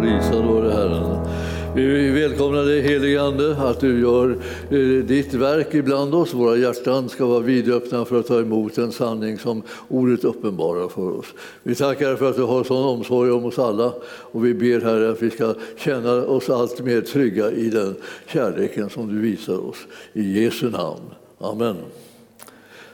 [0.00, 1.26] Prisad vare Herren.
[1.74, 4.38] Vi välkomnar dig helige Ande att du gör
[4.70, 6.34] eh, ditt verk ibland oss.
[6.34, 11.18] Våra hjärtan ska vara vidöppna för att ta emot den sanning som ordet uppenbarar för
[11.18, 11.26] oss.
[11.62, 15.10] Vi tackar för att du har sån omsorg om oss alla och vi ber Herre
[15.10, 17.94] att vi ska känna oss allt mer trygga i den
[18.26, 19.86] kärleken som du visar oss.
[20.12, 21.00] I Jesu namn.
[21.38, 21.76] Amen.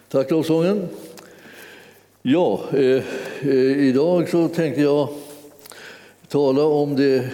[0.09, 0.89] Tack lovsången.
[2.23, 3.03] Ja, eh,
[3.41, 5.09] eh, idag så tänkte jag
[6.33, 7.25] tala om det,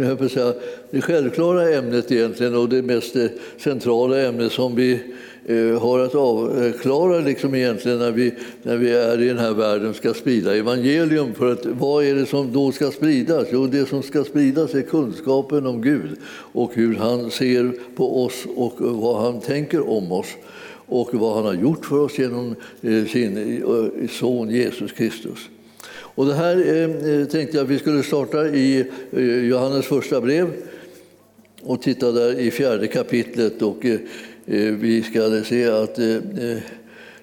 [0.00, 0.52] jag säga,
[0.90, 3.26] det självklara ämnet egentligen och det mest eh,
[3.58, 5.00] centrala ämnet som vi
[5.46, 9.94] eh, har att avklara liksom egentligen när vi, när vi är i den här världen
[9.94, 11.34] ska sprida evangelium.
[11.34, 13.48] För att, vad är det som då ska spridas?
[13.52, 16.16] Jo, det som ska spridas är kunskapen om Gud
[16.52, 20.28] och hur han ser på oss och vad han tänker om oss
[20.86, 23.62] och vad han har gjort för oss genom eh, sin
[24.10, 25.38] son Jesus Kristus.
[26.16, 30.20] Och det här eh, eh tänkte jag att vi skulle starta i eh, Johannes första
[30.20, 30.52] brev
[31.62, 33.62] och titta där i fjärde kapitlet.
[33.62, 34.00] Och eh,
[34.72, 35.98] vi ska se att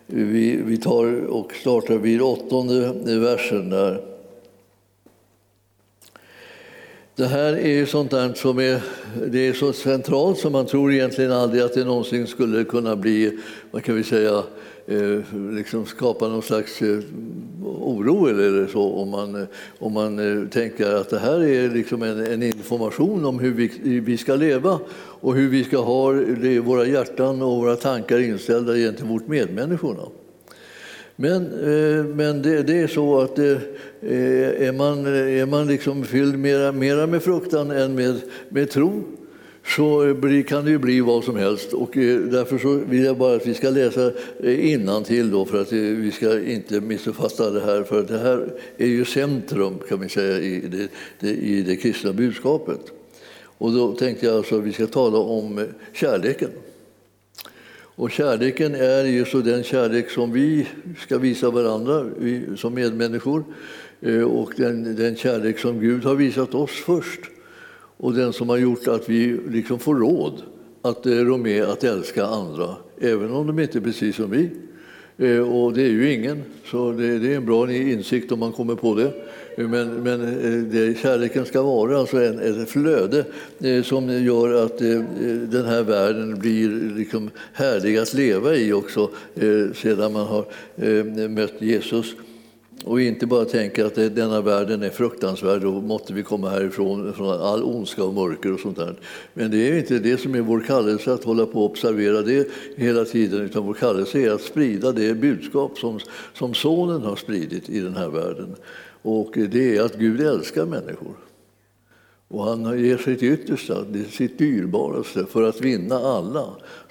[0.06, 4.02] vi tar och startar vid åttonde versen där.
[7.16, 8.82] Det här är ju sånt där som är,
[9.28, 13.40] det är så centralt som man tror egentligen aldrig att det någonsin skulle kunna bli,
[13.72, 14.44] vad kan vi säga,
[14.88, 15.20] eh,
[15.52, 17.00] liksom skapa någon slags eh,
[17.84, 19.48] oro eller så om man, eh,
[19.80, 24.00] om man eh, tänker att det här är liksom en, en information om hur vi,
[24.00, 26.12] vi ska leva och hur vi ska ha
[26.64, 30.04] våra hjärtan och våra tankar inställda gentemot medmänniskorna.
[31.16, 33.60] Men, eh, men det, det, är så att det,
[34.60, 39.04] är man, är man liksom fylld mera, mera med fruktan än med, med tro
[39.66, 40.16] så
[40.48, 41.74] kan det ju bli vad som helst.
[41.74, 44.12] Och eh, därför så vill jag bara att vi ska läsa
[44.44, 47.84] eh, innantill då för att eh, vi ska inte missuppfatta det här.
[47.84, 50.88] För det här är ju centrum kan vi säga i det,
[51.20, 52.80] det, i det kristna budskapet.
[53.58, 56.50] Och då tänkte jag alltså att vi ska tala om kärleken.
[57.96, 60.68] Och kärleken är ju så den kärlek som vi
[61.00, 62.06] ska visa varandra
[62.58, 63.44] som medmänniskor
[64.28, 67.20] och den, den kärlek som Gud har visat oss först
[68.04, 70.42] och den som har gjort att vi liksom får råd
[70.82, 74.50] att eh, rå med att älska andra, även om de inte är precis som vi.
[75.18, 78.76] Eh, och det är ju ingen, så det, är en bra insikt om man kommer
[78.76, 79.12] på det.
[79.58, 80.20] Eh, men, men
[80.72, 83.26] det, kärleken ska vara alltså en, ett flöde
[83.84, 84.78] som gör att
[85.52, 89.10] den här världen blir liksom härlig att leva i också
[89.76, 90.46] sedan man har
[91.28, 92.16] mött Jesus.
[92.86, 97.42] Och inte bara tänka att denna världen är fruktansvärd och måtte vi komma härifrån från
[97.42, 98.96] all ondska och mörker och sånt där.
[99.34, 102.48] Men det är inte det som är vår kallelse att hålla på och observera det
[102.76, 106.00] hela tiden utan vår kallelse är att sprida det budskap som,
[106.34, 108.56] som Sonen har spridit i den här världen.
[109.02, 111.16] Och det är att Gud älskar människor.
[112.28, 116.46] Och han ger sitt yttersta, sitt dyrbaraste, för att vinna alla.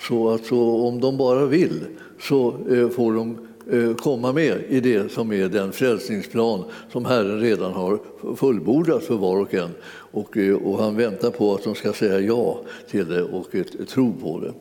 [0.08, 1.80] Så att så, om de bara vill
[2.20, 3.38] så eh, får de
[3.70, 7.98] Eh, komma med i det som är den frälsningsplan som Herren redan har
[8.36, 9.70] fullbordat för var och en.
[9.94, 13.64] Och, eh, och han väntar på att de ska säga ja till det och eh,
[13.64, 14.52] tro på det.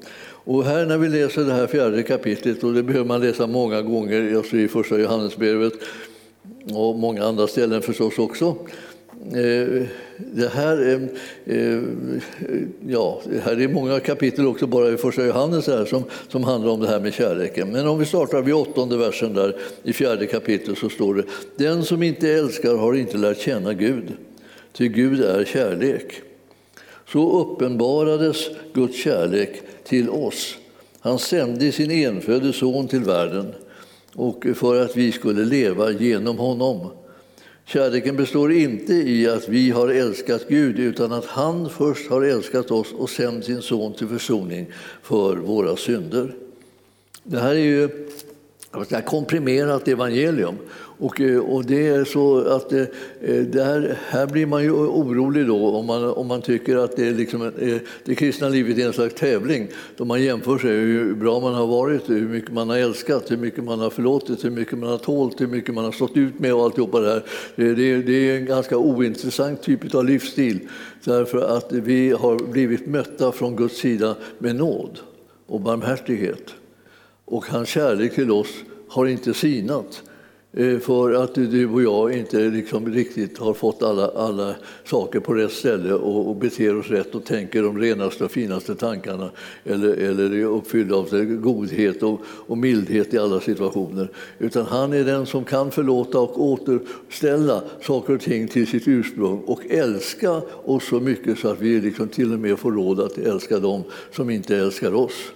[0.43, 3.81] Och här när vi läser det här fjärde kapitlet, och det behöver man läsa många
[3.81, 5.73] gånger, alltså i första Johannesbrevet,
[6.73, 8.55] och många andra ställen förstås också.
[9.25, 9.83] Eh,
[10.17, 10.99] det här,
[11.45, 11.81] eh,
[12.87, 16.71] ja, det här är många kapitel också bara i första Johannes här som, som handlar
[16.71, 17.71] om det här med kärleken.
[17.71, 21.23] Men om vi startar vid åttonde versen där i fjärde kapitlet så står det
[21.55, 24.03] Den som inte älskar har inte lärt känna Gud,
[24.73, 26.21] ty Gud är kärlek.
[27.07, 30.57] Så uppenbarades Guds kärlek till oss.
[30.99, 33.53] Han sände sin enfödde son till världen
[34.15, 36.87] och för att vi skulle leva genom honom.
[37.65, 42.71] Kärleken består inte i att vi har älskat Gud utan att han först har älskat
[42.71, 44.67] oss och sänt sin son till försoning
[45.03, 46.35] för våra synder.
[47.23, 50.57] Det här är ju ett komprimerat evangelium
[51.01, 52.81] och, eh, och det är så att eh,
[53.21, 56.95] eh, det, eh, här blir man ju orolig då om man, om man tycker att
[56.95, 57.51] det, är liksom,
[58.05, 59.67] det kristna livet är en slags tävling
[59.97, 63.37] då man jämför sig hur bra man har varit, hur mycket man har älskat, hur
[63.37, 66.39] mycket man har förlåtit, hur mycket man har tålt, hur mycket man har stått ut
[66.39, 67.23] med och alltihopa det här.
[67.55, 70.59] Det, det, det är en ganska ointressant typ av livsstil
[71.03, 74.99] därför att vi har blivit mötta från Guds sida med nåd
[75.47, 76.53] och barmhärtighet.
[77.25, 78.49] Och hans kärlek till oss
[78.87, 80.03] har inte sinat.
[80.53, 84.55] Eh, för att du och jag inte liksom riktigt har fått alla, alla
[84.85, 88.75] saker på rätt ställe och, och beter oss rätt och tänker de renaste och finaste
[88.75, 89.31] tankarna
[89.63, 94.11] eller, eller är uppfyllda av godhet och, och mildhet i alla situationer.
[94.39, 99.41] Utan han är den som kan förlåta och återställa saker och ting till sitt ursprung
[99.45, 103.17] och älska oss så mycket så att vi liksom till och med får råd att
[103.17, 105.31] älska dem som inte älskar oss.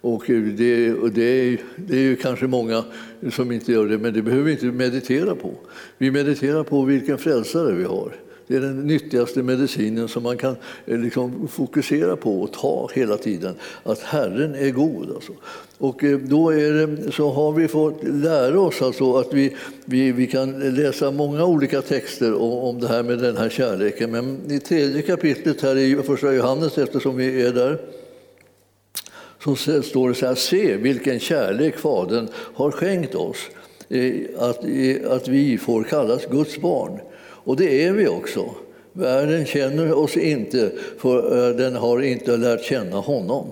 [0.00, 0.24] Och
[0.56, 2.84] det, och det, det är ju kanske många
[3.32, 5.50] som inte gör det, men det behöver vi inte meditera på.
[5.98, 8.12] Vi mediterar på vilken frälsare vi har.
[8.48, 10.56] Det är den nyttigaste medicinen som man kan
[10.86, 13.54] eh, liksom fokusera på och ta hela tiden.
[13.82, 15.10] Att Herren är god.
[15.14, 15.32] Alltså.
[15.78, 20.26] Och eh, då det, så har vi fått lära oss alltså att vi, vi, vi
[20.26, 24.10] kan läsa många olika texter om, om det här med den här kärleken.
[24.10, 27.78] Men i tredje kapitlet här i första Johannes, eftersom vi är där,
[29.44, 33.50] så står det så här, se vilken kärlek Fadern har skänkt oss,
[34.38, 34.58] att,
[35.10, 37.00] att vi får kallas Guds barn.
[37.20, 38.54] Och det är vi också.
[38.92, 43.46] Världen känner oss inte, för eh, den har inte lärt känna honom.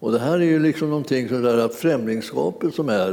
[0.00, 3.08] Och det här är ju liksom någonting som där främlingskapet som är,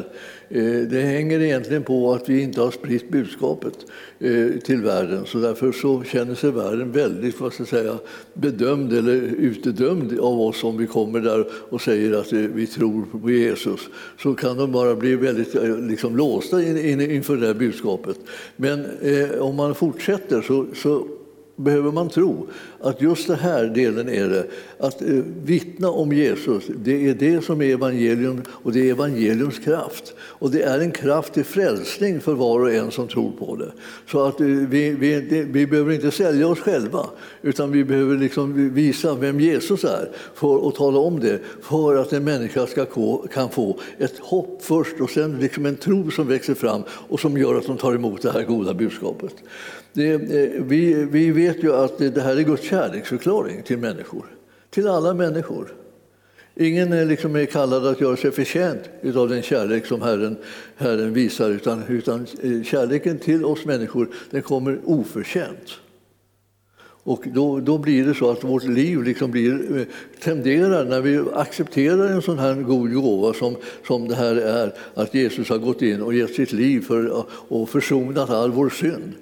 [0.49, 3.73] eh, det hänger egentligen på att vi inte har spritt budskapet
[4.19, 5.25] eh, till världen.
[5.25, 7.97] Så därför så känner sig världen väldigt vad ska jag säga,
[8.33, 13.05] bedömd eller utdömd av oss om vi kommer där och säger att eh, vi tror
[13.21, 13.81] på Jesus.
[14.19, 15.55] Så kan de bara bli väldigt
[15.89, 18.17] liksom, låsta inför det här budskapet.
[18.55, 18.85] Men
[19.39, 21.07] om man fortsätter så, så
[21.55, 22.47] behöver man tro
[22.81, 24.47] att just den här delen är det.
[24.79, 25.07] Att eh,
[25.43, 30.13] vittna om Jesus, det är det som är evangelium och det är evangeliums kraft.
[30.17, 33.71] Och det är en kraft till frälsning för var och en som tror på det.
[34.11, 37.05] Så att eh, vi, vi, vi behöver inte sälja oss själva
[37.41, 42.13] utan vi behöver liksom visa vem Jesus är för och tala om det för att
[42.13, 46.27] en människa ska få, kan få ett hopp först och sen liksom en tro som
[46.27, 49.35] växer fram och som gör att de tar emot det här goda budskapet.
[49.95, 54.25] Det, eh, vi, vi vet ju att det här är Guds kärleksförklaring till människor,
[54.69, 55.73] till alla människor.
[56.55, 60.37] Ingen är, liksom är kallad att göra sig förtjänt av den kärlek som Herren,
[60.75, 65.79] Herren visar, utan, utan eh, kärleken till oss människor den kommer oförtjänt.
[67.07, 69.85] Och då, då blir det så att vårt liv liksom blir, eh,
[70.23, 73.55] tenderar, när vi accepterar en sån här god gåva som,
[73.87, 77.69] som det här är, att Jesus har gått in och gett sitt liv för, och
[77.69, 79.13] försonat all vår synd,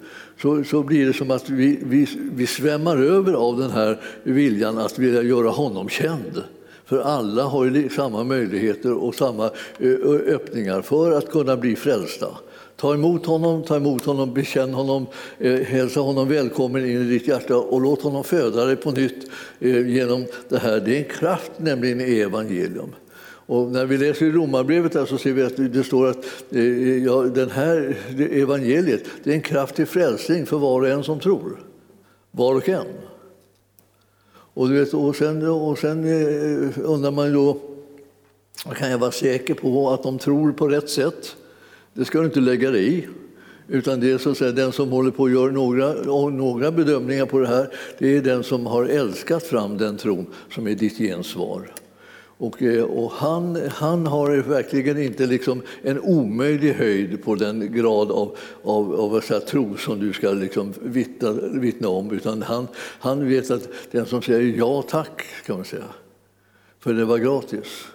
[0.42, 4.78] så, så blir det som att vi, vi, vi svämmar över av den här viljan
[4.78, 6.42] att vilja göra honom känd.
[6.84, 9.50] För alla har ju samma möjligheter och samma
[10.26, 12.28] öppningar för att kunna bli frälsta.
[12.76, 15.06] Ta emot honom, ta emot honom, bekänn honom,
[15.38, 19.30] eh, hälsa honom välkommen in i ditt hjärta och låt honom föda dig på nytt
[19.60, 20.80] eh, genom det här.
[20.80, 22.94] Det är en kraft nämligen i evangelium.
[23.46, 27.22] Och när vi läser i Romarbrevet så ser vi att det står att eh, ja,
[27.22, 31.60] den här evangeliet det är en kraft till frälsning för var och en som tror.
[32.30, 32.86] Var och en.
[34.54, 37.56] Och, du vet, och sen, och sen eh, undrar man då,
[38.76, 41.36] kan jag vara säker på att de tror på rätt sätt?
[41.94, 43.06] Det ska du inte lägga dig i.
[43.68, 45.92] Utan det är så att säga, den som håller på att göra några,
[46.30, 47.68] några bedömningar på det här,
[47.98, 51.72] det är den som har älskat fram den tron som är ditt gensvar.
[52.36, 58.10] Och, eh, och han, han har verkligen inte liksom en omöjlig höjd på den grad
[58.10, 62.10] av, av, av säga, tro som du ska liksom vittna, vittna om.
[62.10, 65.84] Utan han, han vet att den som säger ja tack, kan man säga,
[66.80, 67.86] för det var gratis.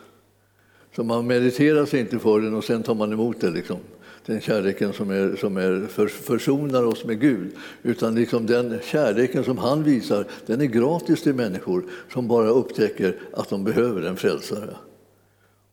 [0.99, 3.49] Så man mediterar sig inte för den och sen tar man emot det.
[3.49, 3.77] Liksom
[4.25, 7.51] den kärleken som, är, som är för, försonar oss med Gud.
[7.83, 13.15] Utan liksom den kärleken som han visar, den är gratis till människor som bara upptäcker
[13.33, 14.75] att de behöver en frälsare.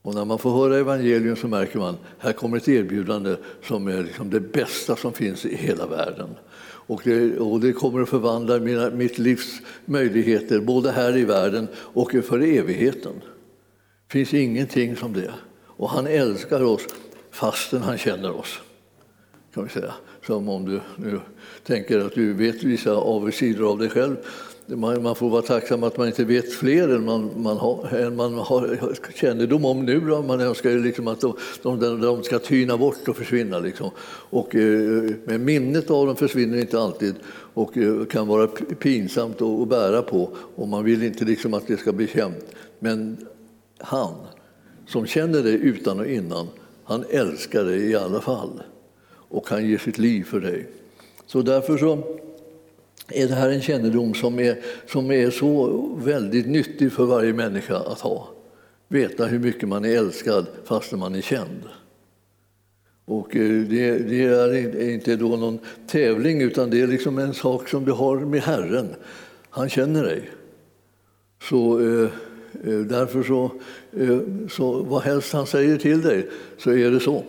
[0.01, 3.87] Och när man får höra evangelium så märker man att här kommer ett erbjudande som
[3.87, 6.29] är liksom det bästa som finns i hela världen.
[6.63, 11.67] Och det, och det kommer att förvandla mina, mitt livs möjligheter både här i världen
[11.75, 13.13] och för evigheten.
[14.07, 15.33] Det finns ingenting som det.
[15.65, 16.81] Och han älskar oss
[17.31, 18.59] fastän han känner oss.
[19.53, 19.93] Kan vi säga.
[20.25, 21.19] Som om du nu
[21.63, 24.15] tänker att du vet vissa avsidor av dig själv.
[24.65, 28.33] Man, får vara tacksam att man inte vet fler än man, man, har, än man
[28.33, 29.99] har kännedom om nu.
[29.99, 30.21] Då.
[30.21, 33.59] Man önskar ju liksom att de, de, de ska tyna bort och försvinna.
[33.59, 33.91] Liksom.
[34.29, 37.15] Och, eh, men minnet av dem försvinner inte alltid
[37.53, 38.47] och eh, kan vara
[38.79, 40.29] pinsamt att bära på.
[40.55, 42.45] Och man vill inte liksom att det ska bli känt.
[42.79, 43.17] Men
[43.77, 44.15] han
[44.87, 46.47] som känner dig utan och innan
[46.83, 48.63] han älskar dig i alla fall
[49.09, 50.67] och han ger sitt liv för dig.
[51.25, 52.03] Så därför så
[53.07, 57.77] är det här en kännedom som är, som är så väldigt nyttig för varje människa
[57.77, 58.29] att ha.
[58.87, 61.61] Veta hur mycket man är älskad fastän man är känd.
[63.05, 67.69] Och eh, det, det, är inte då någon tävling utan det är liksom en sak
[67.69, 68.95] som du har med Herren.
[69.49, 70.29] Han känner dig.
[71.49, 72.09] Så eh
[72.63, 73.51] Eh, därför så,
[73.97, 77.23] eh, så vad helst han säger till dig så är det så.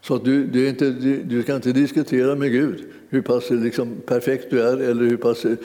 [0.00, 4.50] Så du, du, inte, du, du, ska inte diskutera med Gud hur pass liksom, perfekt
[4.50, 5.58] du är eller hur pass eh,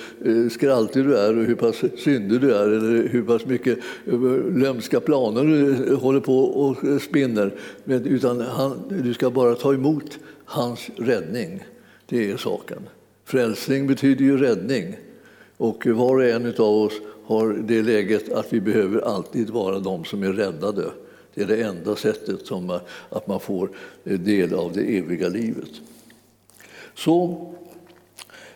[0.52, 4.20] skraltig du är och hur pass syndig du är eller hur pass mycket eh,
[4.56, 7.54] lömska planer du eh, håller på och spinner.
[7.86, 11.64] Utan han, du ska bara ta emot hans räddning.
[12.10, 12.80] Det är saken.
[13.26, 14.96] Frälsning betyder ju räddning.
[15.58, 16.94] Och var och en av oss
[17.26, 20.92] har det läget att vi behöver alltid vara de som är räddade.
[21.36, 23.70] Det är det enda sättet som eh, att man får
[24.04, 25.70] eh, del av det eviga livet.
[26.96, 27.48] Så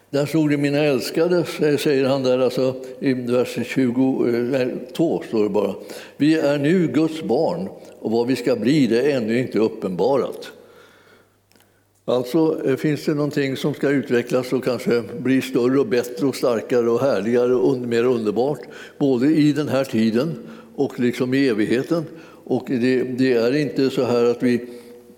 [0.09, 1.43] där stod det mina älskade,
[1.77, 4.67] säger han där alltså, i vers 22, eh,
[5.27, 5.75] står det bara.
[6.17, 7.69] Vi är nu Guds barn
[7.99, 10.51] och vad vi ska bli det är ännu inte uppenbarat.
[12.09, 16.35] Alltså eh, finns det någonting som ska utvecklas och kanske bli större och bättre och
[16.35, 18.59] starkare och härligare och mer underbart,
[18.97, 20.35] både i den här tiden
[20.75, 22.05] och liksom i evigheten.
[22.43, 24.65] Och det, det är inte så här att vi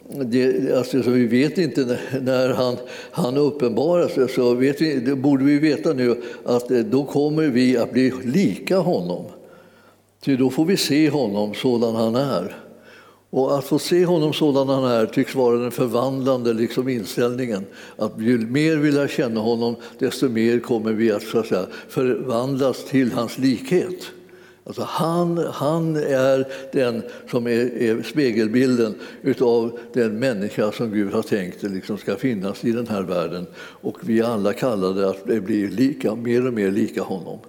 [0.09, 2.77] det, alltså, så vi vet inte när han,
[3.11, 3.37] han
[4.09, 4.29] sig.
[4.29, 8.13] så vet vi, det borde vi veta nu att eh, då kommer vi att bli
[8.23, 9.25] lika honom.
[10.21, 12.68] Ty då får vi se honom sådan han är.
[13.29, 17.65] Och att få se honom sådan han är tycks vara den förvandlande liksom inställningen.
[17.97, 21.67] Att ju mer vi lär känna honom, desto mer kommer vi att, så att säga,
[21.87, 24.11] förvandlas till hans likhet.
[24.63, 28.95] Alltså han, han är den som är, är spegelbilden
[29.41, 33.47] av den människa som Gud har tänkt liksom ska finnas i den här världen.
[33.57, 37.39] Och vi är alla kallade att bli lika, mer och mer lika honom.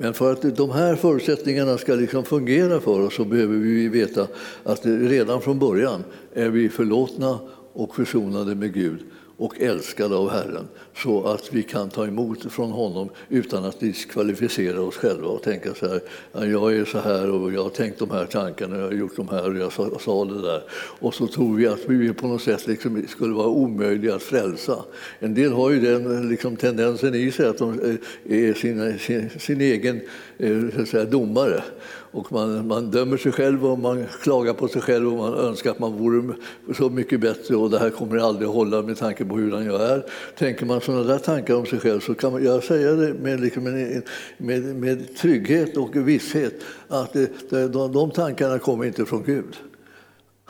[0.00, 4.26] Men för att de här förutsättningarna ska liksom fungera för oss så behöver vi veta
[4.64, 7.38] att redan från början är vi förlåtna
[7.72, 9.00] och försonade med Gud
[9.38, 14.80] och älskade av Herren så att vi kan ta emot från honom utan att diskvalificera
[14.80, 16.00] oss själva och tänka så här,
[16.46, 19.28] jag är så här och jag har tänkt de här tankarna, jag har gjort de
[19.28, 20.62] här och jag sa, sa det där.
[20.72, 24.84] Och så tror vi att vi på något sätt liksom skulle vara omöjliga att frälsa.
[25.18, 29.30] En del har ju den liksom tendensen i sig att de eh, är sin, sin,
[29.38, 30.00] sin egen
[30.38, 31.62] Eh, så att säga, domare
[32.10, 35.70] och man, man dömer sig själv och man klagar på sig själv och man önskar
[35.70, 36.34] att man vore
[36.76, 39.82] så mycket bättre och det här kommer aldrig att hålla med tanke på hur jag
[39.82, 40.04] är.
[40.38, 43.40] Tänker man sådana där tankar om sig själv så kan man, jag säga det med,
[43.40, 44.02] liksom med,
[44.36, 46.54] med, med trygghet och visshet
[46.88, 49.56] att det, de, de tankarna kommer inte från Gud.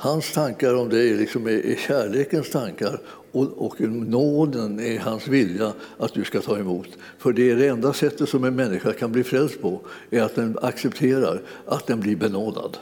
[0.00, 3.00] Hans tankar om dig liksom är, är kärlekens tankar
[3.32, 6.88] och, och nåden är hans vilja att du ska ta emot.
[7.18, 10.34] För det är det enda sättet som en människa kan bli frälst på, är att
[10.34, 12.76] den accepterar att den blir benådad.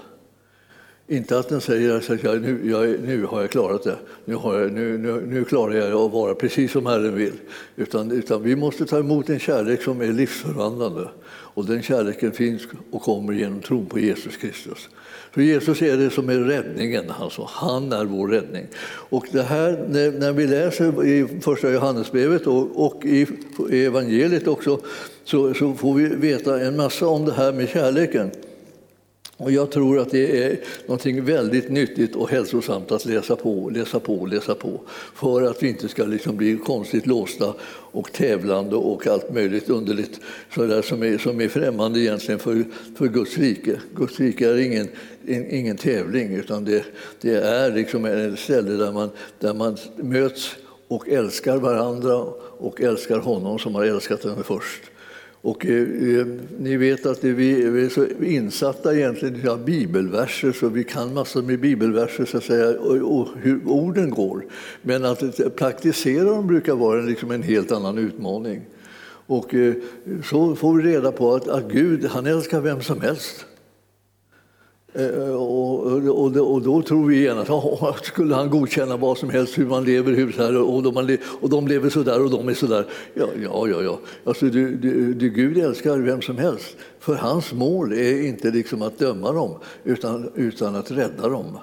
[1.08, 4.60] Inte att den säger att jag, nu, jag, nu har jag klarat det, nu, har
[4.60, 7.34] jag, nu, nu, nu klarar jag att vara precis som Herren vill.
[7.76, 11.08] Utan, utan vi måste ta emot en kärlek som är livsförvandlande.
[11.56, 14.88] Och den kärleken finns och kommer genom tron på Jesus Kristus.
[15.32, 17.48] För Jesus är det som är räddningen, alltså.
[17.50, 18.66] han är vår räddning.
[18.86, 23.26] Och det här, när, vi läser i första Johannesbrevet och, och i
[23.70, 24.80] evangeliet också
[25.24, 28.30] så, så får vi veta en massa om det här med kärleken.
[29.38, 34.00] Och jag tror att det är något väldigt nyttigt och hälsosamt att läsa på, läsa
[34.00, 34.80] på, läsa på
[35.14, 40.20] för att vi inte ska liksom bli konstigt låsta och tävlande och allt möjligt underligt
[40.54, 42.64] så som, är, som är främmande egentligen för,
[42.96, 43.80] för Guds rike.
[43.94, 44.88] Guds rike är ingen,
[45.50, 46.84] ingen tävling utan det,
[47.20, 50.56] det är liksom ett ställe där man, där man möts
[50.88, 52.16] och älskar varandra
[52.58, 54.82] och älskar honom som har älskat en först.
[55.46, 56.26] Och, eh, eh,
[56.58, 57.32] ni vet att vi,
[57.70, 62.44] vi, är så insatta egentligen i bibelverser så vi kan massor med bibelverser så att
[62.44, 64.44] säga, och, och hur orden går.
[64.82, 68.62] Men att praktisera dem brukar vara liksom en helt annan utmaning.
[69.26, 69.74] Och eh,
[70.24, 73.46] så får vi reda på att, att Gud han älskar vem som helst.
[74.98, 79.58] Eh, och, och, och, då tror vi genast att skulle han godkänna vad som helst,
[79.58, 82.48] hur man lever, hur så här, och, de, och de lever så där och de
[82.48, 82.86] är så där.
[83.14, 83.82] Ja, ja, ja.
[83.82, 83.98] ja.
[84.24, 86.76] Alltså, du, du, du, Gud älskar vem som helst.
[87.00, 91.58] För hans mål är inte liksom att döma dem, utan, utan att rädda dem.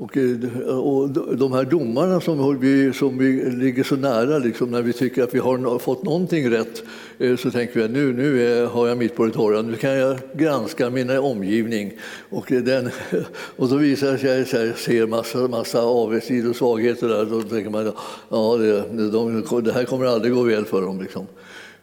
[0.00, 4.82] Och, eh, och de här domarna som vi, som vi ligger så nära, liksom, när
[4.82, 6.82] vi tycker att vi har fått någonting rätt,
[7.18, 9.76] eh, så tänker vi att nu, nu är, har jag mitt på det torra, nu
[9.76, 11.92] kan jag granska min omgivning.
[12.30, 12.90] Och, eh, den,
[13.56, 17.24] och då visar det sig att jag ser massa, massa avigsidor och svagheter där.
[17.24, 17.94] Då tänker man att
[18.28, 21.00] ja, det, de, det här kommer aldrig gå väl för dem.
[21.00, 21.26] Liksom.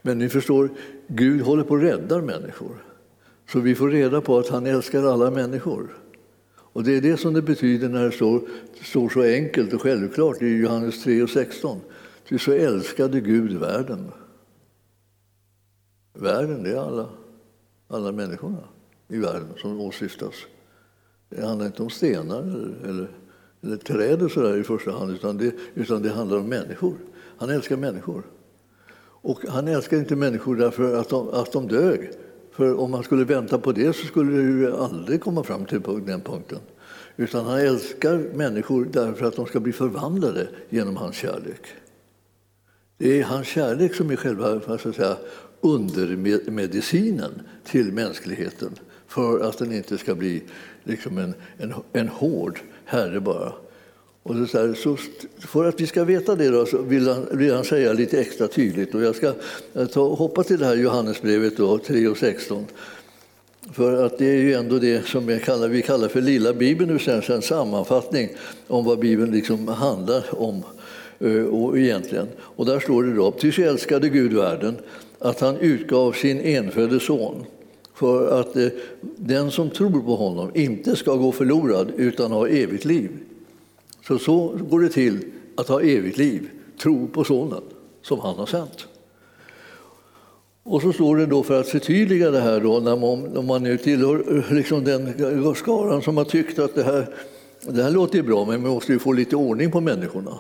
[0.02, 0.70] Men ni förstår,
[1.08, 2.84] Gud håller på att rädda människor.
[3.52, 5.88] Så vi får reda på att han älskar alla människor.
[6.78, 8.42] Och det är det som det betyder när det står,
[8.82, 11.80] står så enkelt och självklart i Johannes 3 och 16.
[12.30, 14.12] Ty så älskade Gud världen.
[16.14, 17.10] Världen, det är alla,
[17.88, 18.64] alla människorna
[19.08, 20.34] i världen som åsyftas.
[21.30, 23.10] Det handlar inte om stenar eller, eller,
[23.62, 26.96] eller träd och så i första hand, utan det, utan det handlar om människor.
[27.38, 28.24] Han älskar människor.
[29.00, 32.12] Och han älskar inte människor därför att de, att de dög.
[32.58, 35.82] För om man skulle vänta på det så skulle det ju aldrig komma fram till
[36.06, 36.60] den punkten.
[37.18, 41.62] Utan han älskar människor därför att de ska bli förvandlade genom hans kärlek.
[42.98, 45.18] Det är hans kärlek som är själva säga,
[45.62, 48.72] undermedicinen till mänskligheten
[49.08, 50.44] för att den inte ska bli
[50.84, 53.54] liksom en, en, en hård herre bara.
[54.28, 54.98] Och så, här, så
[55.40, 58.48] för att vi ska veta det då, så vill han, vill han säga lite extra
[58.48, 58.96] tydligt.
[58.96, 59.34] Och jag ska
[59.94, 62.66] ta, hoppa till det här Johannesbrevet då, 3 och 16.
[63.74, 66.94] För att det är ju ändå det som vi kallar, vi kallar för lilla Bibeln,
[66.94, 68.30] nu sen en sammanfattning
[68.68, 70.64] om vad Bibeln liksom handlar om.
[71.20, 72.28] Eh, och egentligen.
[72.40, 74.76] Och där står det då, ty så älskade Gud världen
[75.20, 77.46] att han utgav sin enfödde son
[77.94, 78.68] för att eh,
[79.16, 83.10] den som tror på honom inte ska gå förlorad utan ha evigt liv.
[84.08, 86.50] Så så går det till att ha evigt liv,
[86.82, 87.62] tro på sonen
[88.02, 88.88] som han har sänt.
[90.64, 93.64] Och så står det då för att förtydliga det här då, när man, om man
[93.64, 97.16] nu tillhör liksom den skaran som har tyckt att det här,
[97.62, 100.40] det här låter bra men vi måste ju få lite ordning på människorna.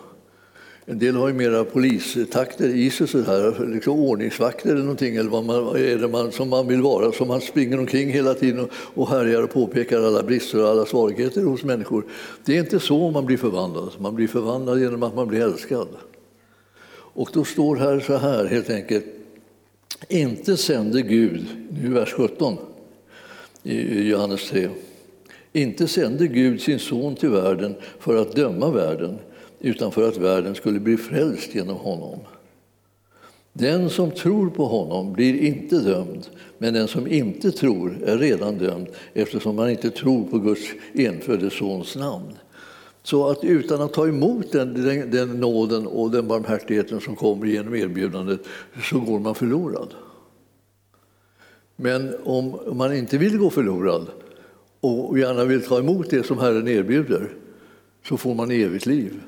[0.89, 5.29] En del har ju mera polistakter i sig, så här, liksom ordningsvakter eller någonting, eller
[5.29, 8.59] vad man, är det man, som man vill vara, som man springer omkring hela tiden
[8.59, 12.05] och, och härjar och påpekar alla brister och alla svagheter hos människor.
[12.45, 15.87] Det är inte så man blir förvandlad, man blir förvandlad genom att man blir älskad.
[16.89, 19.05] Och då står här så här helt enkelt,
[20.09, 22.57] inte sände Gud, nu vers 17
[23.63, 24.69] i Johannes 3,
[25.53, 29.17] inte sände Gud sin son till världen för att döma världen
[29.59, 32.19] utan för att världen skulle bli frälst genom honom.
[33.53, 38.57] Den som tror på honom blir inte dömd, men den som inte tror är redan
[38.57, 40.61] dömd eftersom man inte tror på Guds
[40.93, 42.33] enfödde Sons namn.
[43.03, 47.45] Så att utan att ta emot den, den, den nåden och den barmhärtigheten som kommer
[47.45, 48.39] genom erbjudandet
[48.83, 49.93] så går man förlorad.
[51.75, 54.07] Men om man inte vill gå förlorad
[54.79, 57.33] och gärna vill ta emot det som Herren erbjuder
[58.03, 59.21] så får man evigt liv.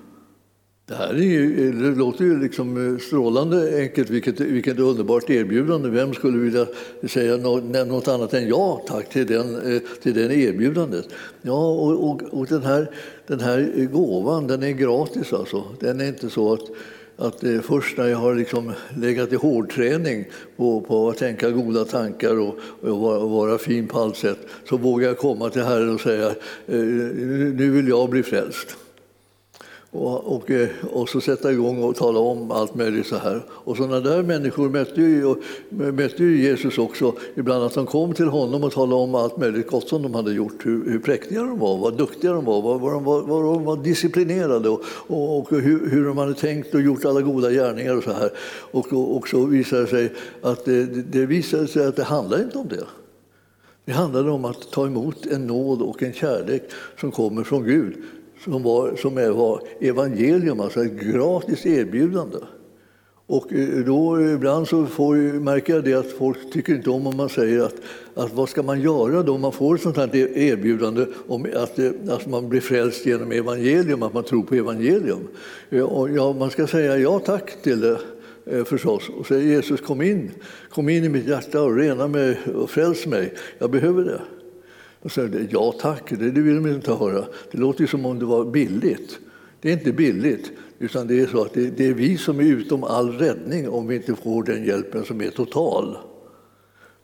[0.89, 5.89] Det här är ju, det låter ju liksom eh, strålande enkelt, vilket, vilket underbart erbjudande.
[5.89, 6.65] Vem skulle vilja
[7.07, 11.05] säga något annat än ja tack till den, eh, till den erbjudandet?
[11.41, 12.91] Ja, och, och, och den, här,
[13.27, 15.33] den här gåvan den är gratis.
[15.33, 15.63] Alltså.
[15.79, 16.63] Den är inte så att,
[17.17, 20.25] att eh, först när jag har liksom legat i hårdträning
[20.57, 24.39] på, på att tänka goda tankar och, och vara, och vara fin på allt sätt
[24.69, 26.27] så vågar jag komma till Herren och säga
[26.67, 26.79] eh,
[27.55, 28.77] nu vill jag bli frälst.
[29.91, 33.41] Och, och, eh, och, så sätta igång och tala om allt möjligt så här.
[33.49, 35.35] Och sådana där människor mötte ju,
[35.69, 37.13] mötte ju Jesus också.
[37.35, 40.33] Ibland att de kom till honom och talade om allt möjligt gott som de hade
[40.33, 40.65] gjort.
[40.65, 43.63] Hur, hur präktiga de var, vad duktiga de var, vad, vad, de, var, vad de
[43.63, 47.97] var disciplinerade och, och, och hur, hur, de hade tänkt och gjort alla goda gärningar
[47.97, 48.31] och så här.
[48.71, 52.57] Och, och, så visade det sig att det, det visade sig att det handlade inte
[52.57, 52.85] om det.
[53.85, 56.63] Det handlade om att ta emot en nåd och en kärlek
[56.99, 57.93] som kommer från Gud
[58.43, 62.37] som var, som var evangelium, alltså ett gratis erbjudande.
[63.29, 67.17] Och eh, då ibland så får, märker jag det att folk tycker inte om om
[67.17, 67.75] man säger att,
[68.15, 71.47] att vad ska man göra då om man får ett sånt här e-, erbjudande om
[71.55, 75.27] att, eh, att man blir frälst genom evangelium, att man tror på evangelium.
[75.69, 77.99] Eh, och ja, man ska säga ja tack till det
[78.65, 80.31] förstås och säga Jesus kom in,
[80.69, 84.21] kom in i mitt hjärta och rena mig och fräls mig, jag behöver det.
[85.01, 87.25] Och säger ja tack, det, vill de inte höra.
[87.51, 89.19] Det låter ju som om det var billigt.
[89.61, 92.43] Det är inte billigt, utan det är så att det, det är vi som är
[92.43, 95.97] utom all räddning om vi inte får den hjälpen som är total.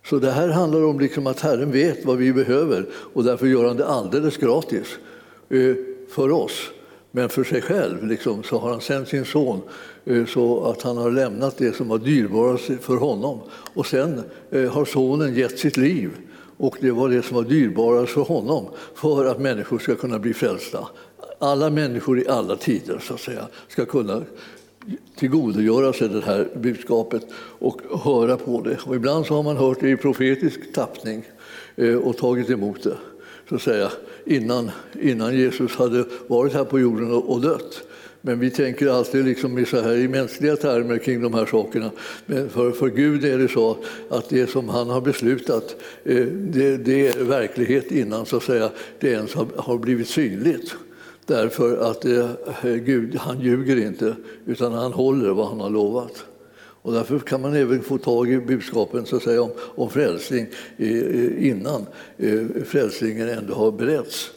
[0.06, 3.68] Så det här handlar om liksom att Herren vet vad vi behöver och därför gör
[3.68, 4.98] han det alldeles gratis
[5.50, 5.76] eh,
[6.10, 6.72] för oss.
[7.12, 9.62] Men för sig själv liksom, så har han sänt sin son
[10.06, 13.40] eh, så att han har lämnat det som var dyrbarast för honom.
[13.74, 16.12] Och sen eh, har sonen gett sitt liv
[16.58, 18.65] och det var det som var dyrbarast för honom
[18.96, 20.88] för att människor ska kunna bli frälsta.
[21.39, 24.22] Alla människor i alla tider så att säga, ska kunna
[25.15, 27.28] tillgodogöra sig det här budskapet
[27.60, 28.78] och höra på det.
[28.86, 31.26] Och ibland så har man hört det i profetisk tappning
[31.76, 32.98] eh, och tagit emot det
[33.50, 33.91] så att säga,
[34.26, 37.82] innan, innan Jesus hade varit här på jorden och dött.
[38.26, 41.92] Men vi tänker alltid liksom i, så här, i mänskliga termer kring de här sakerna.
[42.26, 43.78] Men för, för Gud är det så
[44.10, 48.72] att det som han har beslutat, eh, det, det är verklighet innan så att säga,
[49.00, 50.76] det ens har, har blivit synligt.
[51.26, 52.30] Därför att eh,
[52.64, 56.26] Gud, han ljuger inte, utan han håller vad han har lovat.
[56.86, 60.48] Och därför kan man även få tag i budskapen så att säga, om, om frälsning
[60.78, 61.86] eh, eh, innan
[62.18, 64.32] eh, frälsningen ändå har beretts.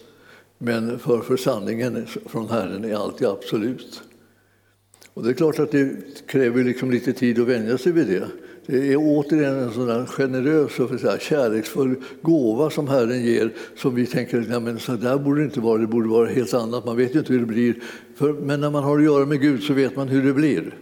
[0.59, 4.03] Men för, för sanningen från Herren är alltid absolut.
[5.15, 8.29] Och det är klart att det kräver liksom lite tid att vänja sig vid det.
[8.67, 14.07] Det är återigen en sån generös och säga, kärleksfull gåva som Herren ger som vi
[14.07, 16.87] tänker ja, men så där borde det inte vara, det borde vara helt annat.
[16.87, 17.83] Man vet ju inte hur det blir.
[18.17, 20.77] För, men när man har att göra med Gud så vet man hur det blir.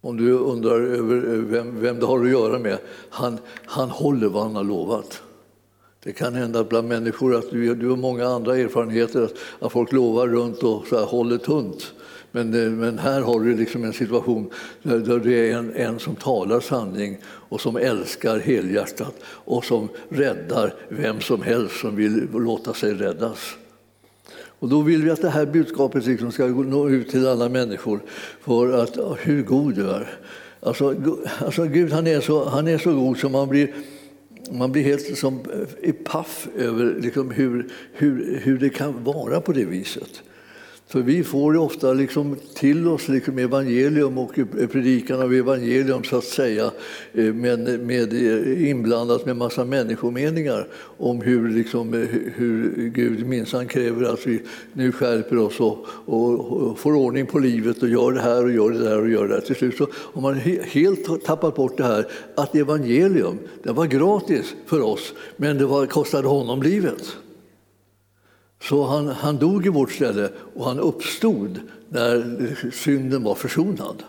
[0.00, 2.78] Om du undrar över eh, vem, vem det har att göra med.
[3.10, 5.22] Han, han håller vad han har lovat.
[6.08, 9.92] Det kan hända bland människor att du, du har många andra erfarenheter, att, att folk
[9.92, 11.92] lovar runt och så här, håller tunt.
[12.32, 14.50] Men, eh, men här har du liksom en situation
[14.82, 19.88] där, där det är en, en som talar sanning och som älskar helhjärtat och som
[20.08, 23.38] räddar vem som helst som vill låta sig räddas.
[24.58, 28.00] Och då vill vi att det här budskapet liksom ska nå ut till alla människor
[28.40, 30.18] för att hur god du är.
[30.60, 30.94] Alltså,
[31.38, 33.74] alltså Gud han är, så, han är så god som man blir
[34.50, 35.40] man blir helt som
[35.82, 40.22] eh, paff över liksom hur, hur, hur det kan vara på det viset.
[40.88, 44.34] För vi får ofta liksom till oss liksom evangelium och
[44.72, 46.70] predikan av evangelium så att säga,
[47.12, 52.00] men med eh, inblandat med massa människomeningar om hur, liksom, eh,
[52.34, 57.38] hur Gud minsann kräver att vi nu skärper oss och, och, och, får ordning på
[57.38, 59.40] livet och gör det här och gör det där och gör det där.
[59.40, 64.54] Till slut så har man helt tappat bort det här att evangelium, det var gratis
[64.66, 67.16] för oss, men det var, kostade honom livet.
[68.62, 74.02] Så han, han dog i vårt ställe och han uppstod när synden var försonad.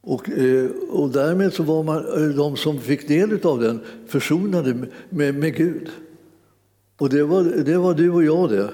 [0.00, 4.74] Och, eh, och därmed så var man, eh, de som fick del av den försonade
[5.08, 5.88] med, med Gud.
[6.98, 8.70] Och det var, det var du och jag det.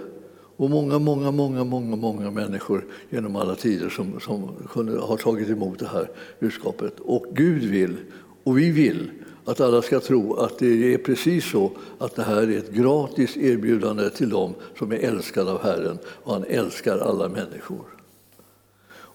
[0.56, 5.48] Och många, många, många, många, många människor genom alla tider som, som kunde, har tagit
[5.48, 6.10] emot det här
[6.40, 7.00] budskapet.
[7.00, 7.96] Och Gud vill,
[8.44, 9.10] och vi vill,
[9.44, 13.36] att alla ska tro att det är precis så att det här är ett gratis
[13.36, 17.84] erbjudande till dem som är älskade av Herren och han älskar alla människor.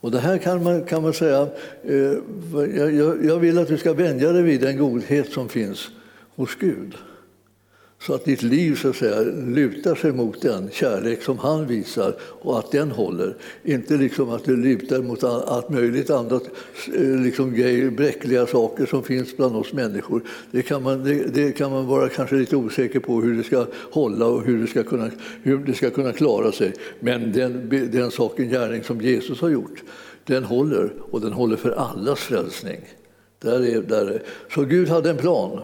[0.02, 1.48] Och det här kan man, kan man säga,
[1.84, 2.14] eh,
[2.76, 5.90] jag, jag vill att du ska vänja dig vid den godhet som finns
[6.36, 6.96] hos Gud.
[8.02, 12.16] Så att ditt liv så att säga, lutar sig mot den kärlek som han visar
[12.22, 13.36] och att den håller.
[13.64, 16.44] Inte liksom att du lutar mot allt möjligt annat
[16.94, 20.24] eh, liksom grejer, bräckliga saker som finns bland oss människor.
[20.52, 23.66] Det kan, man, det, det, kan man vara kanske lite osäker på hur det ska
[23.92, 25.12] hålla och hur det ska kunna,
[25.44, 26.74] hur det ska kunna klara sig.
[27.00, 29.84] Men den, den saken, gärning som Jesus har gjort,
[30.26, 32.80] den håller och den håller för allas frälsning.
[33.40, 34.22] Där är, där är.
[34.54, 35.62] Så Gud hade en plan.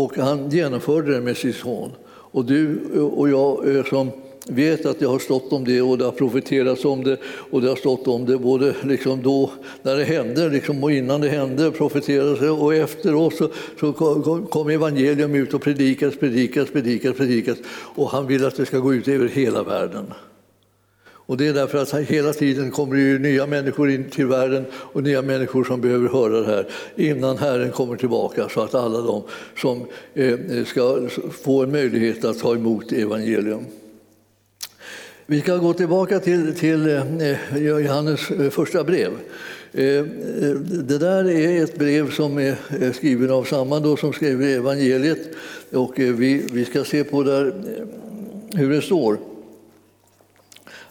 [0.00, 1.90] Och han genomförde det med sin son.
[2.06, 4.10] Och du och jag eh, som
[4.46, 7.68] vet att det har stått om det och det har profeterats om det och det
[7.68, 9.50] har stått om det både liksom då
[9.82, 13.48] när det hände liksom, och innan det hände profeterades det och efteråt så,
[13.80, 13.92] så
[14.50, 18.94] kom evangelium ut och predikas, predikas, predikas, predikas och han vill att det ska gå
[18.94, 20.04] ut över hela världen.
[21.30, 25.02] Och det är därför att hela tiden kommer det nya människor in till världen och
[25.02, 29.22] nya människor som behöver höra det här innan Herren kommer tillbaka så att alla de
[29.56, 31.08] som eh, ska
[31.42, 33.64] få en möjlighet att ta emot evangelium.
[35.26, 39.10] Vi ska gå tillbaka till, till eh, Johannes eh, första brev.
[39.72, 45.28] Det där är ett brev som är skrivet av samma då som skrev evangeliet
[45.72, 47.54] och vi, vi ska se på där
[48.54, 49.29] hur det står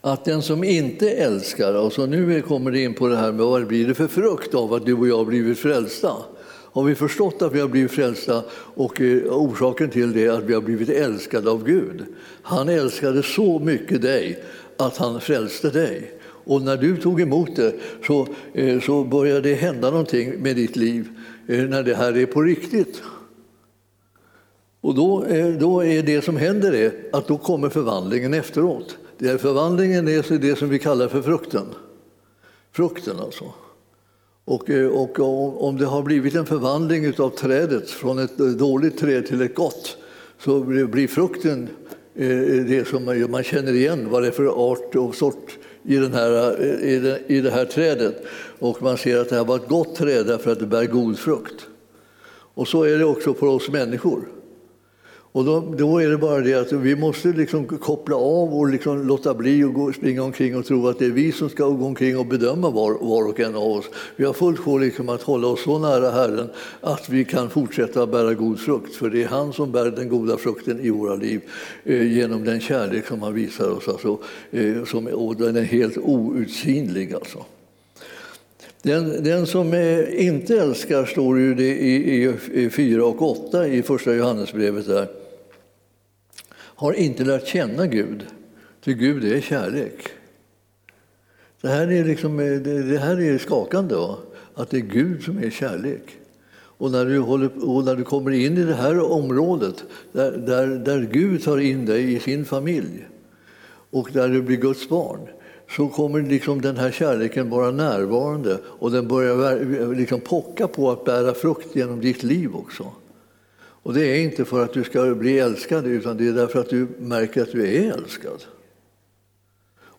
[0.02, 3.68] att den som inte älskar, alltså nu kommer det in på det här med vad
[3.68, 6.14] blir det för frukt av att du och jag har blivit frälsta?
[6.72, 10.44] Har vi förstått att vi har blivit frälsta och eh, orsaken till det är att
[10.44, 12.06] vi har blivit älskade av Gud?
[12.42, 14.44] Han älskade så mycket dig
[14.78, 16.12] att han frälste dig.
[16.22, 17.74] Och när du tog emot det
[18.08, 21.08] så, eh, så började det hända någonting med ditt liv
[21.48, 23.02] eh, när det här är på riktigt.
[24.82, 25.26] Och då,
[25.60, 28.98] då är det som händer det att då kommer förvandlingen efteråt.
[29.20, 31.66] Det är förvandlingen är det som vi kallar för frukten.
[32.72, 33.54] Frukten alltså.
[34.46, 35.20] Och, eh, och
[35.68, 39.98] om det har blivit en förvandling av trädet från ett dåligt träd till ett gott
[40.38, 41.70] så blir frukten
[42.16, 45.96] eh, eh, det som man känner igen vad det är för art och sort i,
[45.96, 46.62] den här,
[47.28, 48.24] i det här trädet.
[48.60, 51.20] Och man ser att det här var ett gott träd därför att det bär god
[51.20, 51.68] frukt.
[52.54, 54.39] Och så är det också för oss människor.
[55.32, 59.08] Och då, då, är det bara det att vi måste liksom koppla av och liksom
[59.08, 61.86] låta bli att gå, springa omkring och tro att det är vi som ska gå
[61.86, 63.86] omkring och bedöma var, var och en av oss.
[64.16, 66.50] Vi har fullt sjå liksom att hålla oss så nära Herren
[66.82, 68.96] att vi kan fortsätta bära god frukt.
[68.96, 71.42] För det är han som bär den goda frukten i våra liv
[71.84, 73.88] eh, genom den kärlek som han visar oss.
[73.88, 74.18] Alltså,
[74.52, 77.14] eh, som, och den är helt outsinlig.
[77.14, 77.46] Alltså.
[78.82, 83.68] Den, den som eh, inte älskar, står ju det i, i, i 4 och 8
[83.68, 85.08] i första Johannesbrevet där,
[86.56, 88.26] har inte lärt känna Gud,
[88.84, 90.08] ty Gud är kärlek.
[91.62, 94.18] Det här är, liksom, eh, det här är skakande, va?
[94.54, 96.18] att det är Gud som är kärlek.
[96.54, 100.68] Och när, du håller, och när du kommer in i det här området där, där,
[100.68, 103.08] där Gud tar in dig i sin familj
[103.90, 105.20] och där du blir Guds barn,
[105.70, 111.06] så kommer liksom den här kärleken vara närvarande och den börjar liksom pocka på att
[111.06, 112.92] bära frukt genom ditt liv också.
[113.84, 116.70] Och det är inte för att du ska bli älskad utan det är därför att
[116.70, 118.44] du märker att du är älskad.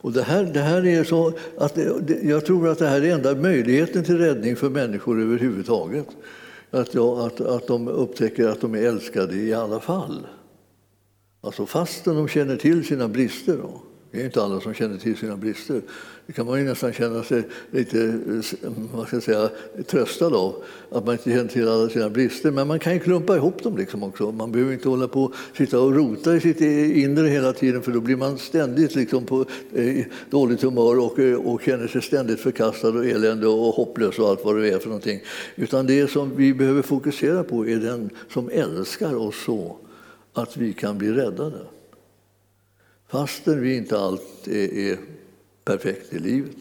[0.02, 3.14] Och det här, det här är så att det, jag tror att det här är
[3.14, 6.06] enda möjligheten till räddning för människor överhuvudtaget.
[6.70, 10.26] Att, att, att de upptäcker att de är älskade i alla fall.
[11.40, 13.56] Alltså fastän de känner till sina brister.
[13.56, 13.82] Då.
[14.12, 15.82] Det är inte alla som känner till sina brister.
[16.26, 19.50] Det kan man ju nästan känna sig lite eh, vad ska jag säga,
[19.86, 20.54] tröstad av,
[20.90, 22.50] att man inte känner till alla sina brister.
[22.50, 24.32] Men man kan ju klumpa ihop dem liksom också.
[24.32, 27.92] Man behöver inte hålla på sitta och rota i sitt eh, inre hela tiden för
[27.92, 29.44] då blir man ständigt liksom på
[29.74, 34.28] eh, dåligt humör och, eh, och känner sig ständigt förkastad och elände och hopplös och
[34.28, 35.20] allt vad det är för någonting.
[35.56, 39.76] Utan det som vi behöver fokusera på är den som älskar oss så
[40.32, 41.60] att vi kan bli räddade.
[43.10, 44.98] Fastän vi inte alltid är
[45.64, 46.56] perfekt i livet.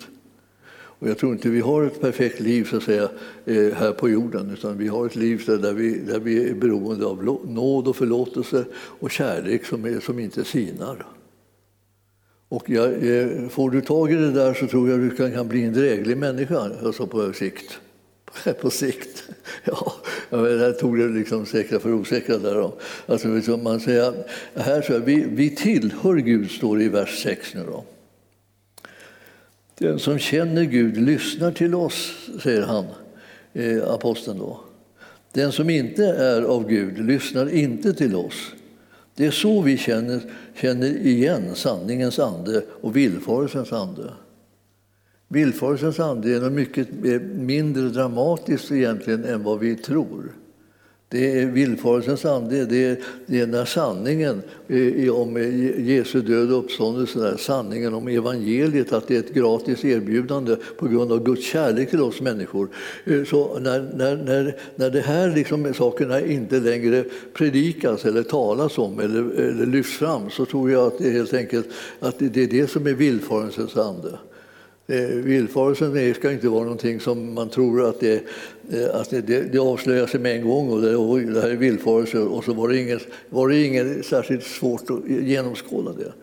[0.71, 3.09] Och jag tror inte vi har ett perfekt liv så att säga,
[3.45, 7.05] eh, här på jorden utan vi har ett liv där vi, där vi är beroende
[7.05, 11.05] av nåd och förlåtelse och kärlek som, är, som inte sinar.
[12.49, 15.47] Och jag, eh, får du tag i det där så tror jag du kan, kan
[15.47, 17.79] bli en dräglig människa alltså på sikt.
[18.61, 19.23] På sikt.
[19.63, 19.93] Ja,
[20.29, 22.55] jag tog det liksom säkra för osäkra där.
[22.55, 22.73] Då.
[23.05, 24.13] Alltså, man säger,
[24.55, 27.63] här så vi, vi tillhör Gud, står det i vers 6 nu.
[27.65, 27.83] Då.
[29.77, 32.13] Den som känner Gud lyssnar till oss,
[32.43, 32.85] säger han,
[33.53, 34.59] eh, aposteln då.
[35.33, 38.51] Den som inte är av Gud lyssnar inte till oss.
[39.15, 40.21] Det är så vi känner,
[40.55, 44.13] känner igen sanningens ande och villfarelsens ande.
[45.31, 46.87] Villfarelsens ande är något mycket
[47.33, 50.31] mindre dramatiskt egentligen än vad vi tror.
[51.11, 56.51] Det är villfarelsens ande, det är, det är när sanningen eh, om eh, Jesu död
[56.51, 61.45] och uppståndelse, sanningen om evangeliet, att det är ett gratis erbjudande på grund av Guds
[61.45, 62.69] kärlek till oss människor.
[63.05, 68.77] Eh, så när, när, när, när det här liksom, sakerna inte längre predikas eller talas
[68.77, 71.67] om eller, eller lyfts fram så tror jag att det helt enkelt
[71.99, 74.19] att det är det som är villfarelsens ande.
[74.89, 78.23] Eh, villfarelsen ska inte vara någonting som man tror att det,
[78.71, 79.21] eh, att det,
[79.51, 82.53] det avslöjar sig med en gång och det, och det här är villfarelse och så
[82.53, 86.13] var det, inget, var det inget särskilt svårt att genomskåda det.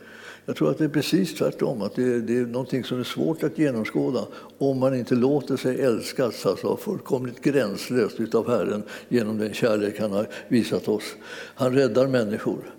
[0.46, 3.42] Jag tror att det är precis tvärtom, att det, det, är någonting som är svårt
[3.42, 4.26] att genomskåda
[4.58, 10.12] om man inte låter sig älskas alltså, fullkomligt gränslöst av Herren genom den kärlek han
[10.12, 11.14] har visat oss.
[11.54, 12.75] Han räddar människor.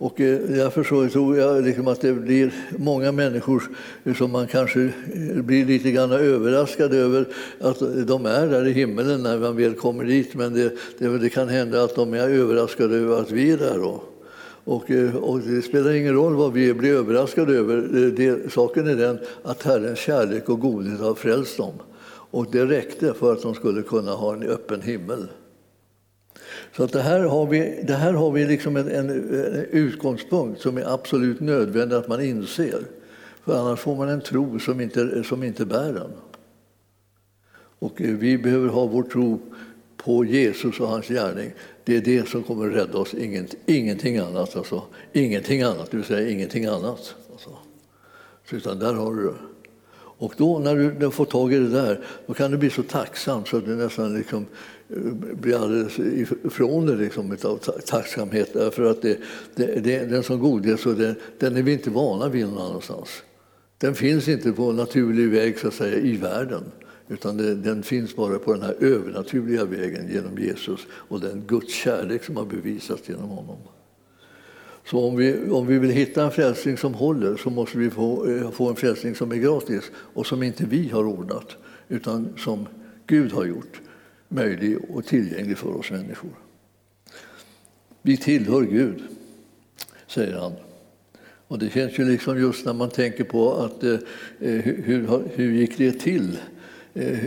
[0.00, 3.62] Och eh, därför så tror jag liksom att det blir många människor
[4.04, 7.28] eh, som man kanske eh, blir lite grann överraskad över
[7.60, 10.34] att de är där i himmelen när man väl kommer dit.
[10.34, 13.78] Men det, det, det kan hända att de är överraskade över att vi är där.
[13.78, 14.02] Då.
[14.64, 17.76] Och, och, det spelar ingen roll vad vi blir överraskade över.
[18.16, 21.74] Det, saken är den att Herrens kärlek och godhet har frälst dem.
[22.30, 25.26] Och det räckte för att de skulle kunna ha en öppen himmel.
[26.76, 30.60] Så att det här har vi, det här har vi liksom en, en, en utgångspunkt
[30.60, 32.80] som är absolut nödvändig att man inser.
[33.44, 36.10] För annars får man en tro som inte, som inte bär den.
[37.78, 39.40] Och eh, vi behöver ha vår tro
[39.96, 41.52] på Jesus och hans gärning.
[41.84, 44.56] Det är det som kommer rädda oss, Inget, ingenting annat.
[44.56, 44.82] Alltså.
[45.12, 47.14] Ingenting annat, det vill säga ingenting annat.
[47.32, 47.50] Alltså.
[48.50, 49.34] Så utan där har du det.
[50.20, 53.44] Och då när du får tag i det där, då kan du bli så tacksam
[53.44, 54.46] så att du nästan liksom
[54.88, 55.98] eh, blir alldeles
[56.44, 57.56] ifrån det liksom, av
[57.86, 58.50] tacksamhet.
[58.52, 59.18] Därför att det,
[59.54, 63.22] det, det, den som godhet så den, den är vi inte vana vid någon annanstans.
[63.78, 66.64] Den finns inte på naturlig väg så att säga, i världen.
[67.08, 71.74] Utan det, den finns bara på den här övernaturliga vägen genom Jesus och den Guds
[71.74, 73.58] kärlek som har bevisats genom honom.
[74.90, 78.30] Så om vi, om vi vill hitta en frälsning som håller så måste vi få,
[78.30, 81.56] eh, få en frälsning som är gratis och som inte vi har ordnat
[81.88, 82.66] utan som
[83.06, 83.80] Gud har gjort
[84.28, 86.30] möjlig och tillgänglig för oss människor.
[88.02, 89.02] Vi tillhör Gud,
[90.06, 90.52] säger han.
[91.48, 93.98] Och det känns ju liksom just när man tänker på att, eh,
[94.40, 96.38] eh hur, hur gick det till?
[96.94, 97.18] Eh,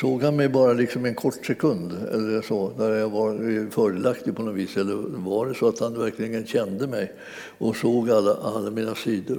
[0.00, 4.42] såg han mig bara liksom en kort sekund eller så, när jag var fördelaktig på
[4.42, 4.76] något vis?
[4.76, 7.12] Eller var det så att han verkligen kände mig
[7.58, 9.38] och såg alla, alla mina sidor?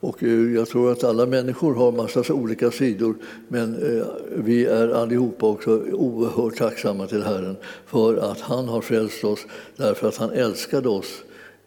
[0.00, 3.14] Och eh, jag tror att alla människor har massa olika sidor
[3.48, 9.24] men eh, vi är allihopa också oerhört tacksamma till Herren för att han har frälst
[9.24, 11.22] oss därför att han älskade oss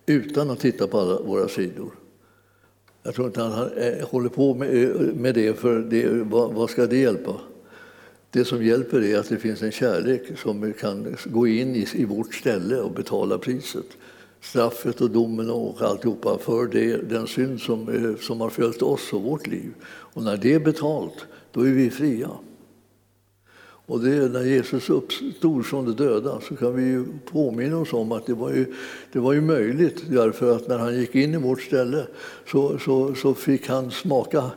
[0.06, 1.92] utan att titta på alla våra sidor.
[3.04, 4.54] Jag tror inte han eh, håller på
[5.16, 7.36] med det, för det, vad ska det hjälpa?
[8.36, 12.34] Det som hjälper är att det finns en kärlek som kan gå in i vårt
[12.34, 13.86] ställe och betala priset
[14.42, 19.14] straffet och domen och alltihopa för det, den synd som, eh, som har följt oss
[19.14, 19.74] och vårt liv.
[19.86, 22.30] Och när det är betalt, då är vi fria.
[23.64, 27.94] Och det är när Jesus uppstod från de döda så kan vi ju påminna oss
[27.94, 28.74] om att det var ju,
[29.12, 32.08] det var ju möjligt därför att när han gick in i vårt ställe
[32.52, 34.52] så, så, så fick han smaka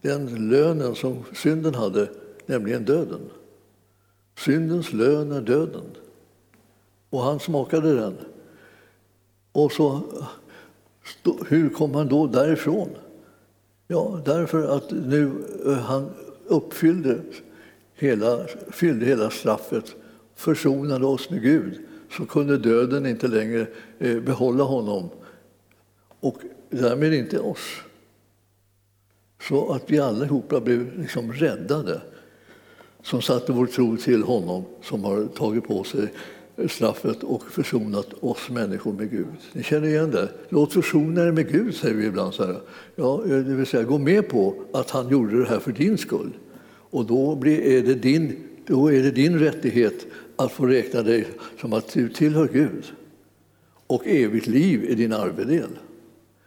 [0.00, 2.08] den lönen som synden hade,
[2.46, 3.30] nämligen döden.
[4.38, 5.84] Syndens lön är döden.
[7.10, 8.16] Och han smakade den.
[9.52, 10.00] Och så,
[11.48, 12.88] hur kom han då därifrån?
[13.88, 15.32] Ja, därför att nu
[15.66, 16.10] eh, han
[16.46, 17.18] uppfyllde
[17.94, 19.94] hela, fyllde hela straffet,
[20.34, 21.80] försonade oss med Gud,
[22.16, 23.66] så kunde döden inte längre
[23.98, 25.08] eh, behålla honom
[26.20, 26.36] och
[26.70, 27.80] därmed inte oss.
[29.48, 32.00] Så att vi allihopa blev liksom räddade
[33.06, 36.12] som satte vår tro till honom som har tagit på sig
[36.68, 39.26] straffet och försonat oss människor med Gud.
[39.52, 40.28] Ni känner igen det?
[40.48, 42.34] Låt försona er med Gud, säger vi ibland.
[42.34, 42.60] Så här.
[42.96, 46.30] Ja, det vill säga, gå med på att han gjorde det här för din skull.
[46.90, 51.26] Och då, blir, är det din, då är det din rättighet att få räkna dig
[51.60, 52.84] som att du tillhör Gud.
[53.86, 55.70] Och evigt liv är din arvedel.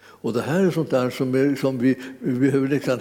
[0.01, 2.99] Och det här är sånt där som, är, som vi, vi behöver liksom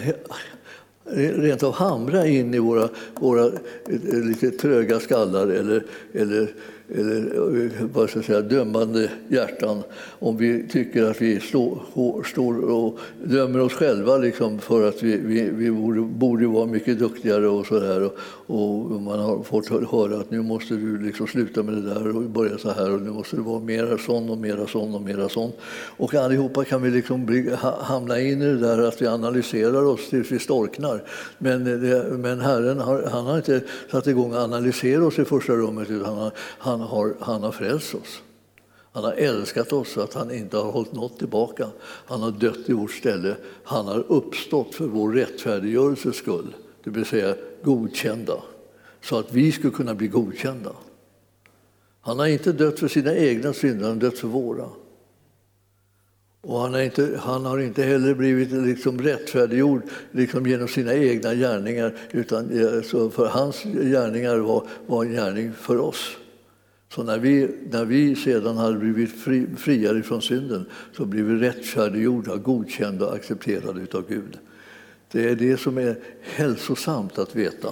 [1.16, 2.88] rent av hamra in i våra,
[3.21, 6.49] våra eh, lite tröga skallar eller, eller
[6.94, 9.83] eller eh, vad ska jag säga, dömande hjärtan
[10.18, 15.16] om vi tycker att vi står, står och dömer oss själva liksom för att vi,
[15.16, 18.03] vi, vi borde, borde, vara mycket duktigare och så där.
[18.05, 18.14] Och,
[18.46, 22.22] och, man har fått höra att nu måste du liksom sluta med det där och
[22.22, 25.29] börja så här och nu måste du vara mera sån och mera sån och mera
[25.29, 25.53] sån.
[25.96, 30.09] Och allihopa kan vi liksom bli, hamna in i det där att vi analyserar oss
[30.11, 31.03] tills vi storknar.
[31.38, 35.24] Men, eh, det, men Herren har, han har inte satt igång att analysera oss i
[35.24, 38.23] första rummet utan han, han har, han har frälst oss.
[38.93, 41.69] Han har älskat oss så att han inte har hållit något tillbaka.
[41.83, 43.37] Han har dött i vårt ställe.
[43.64, 48.43] Han har uppstått för vår rättfärdiggörelses skull, det vill säga godkända,
[49.01, 50.73] så att vi skulle kunna bli godkända.
[52.01, 54.69] Han har inte dött för sina egna synder, han har dött för våra.
[56.41, 61.95] Och han, inte, han har inte heller blivit liksom rättfärdiggjord liksom genom sina egna gärningar
[62.11, 62.49] utan
[63.11, 66.17] för hans gärningar var, var en gärning för oss.
[66.94, 71.35] Så när vi, när vi sedan hade blivit fri, friare från synden så blev vi
[71.35, 74.38] rättfärdiggjorda, godkända och accepterade av Gud.
[75.12, 77.68] Det är det som är hälsosamt att veta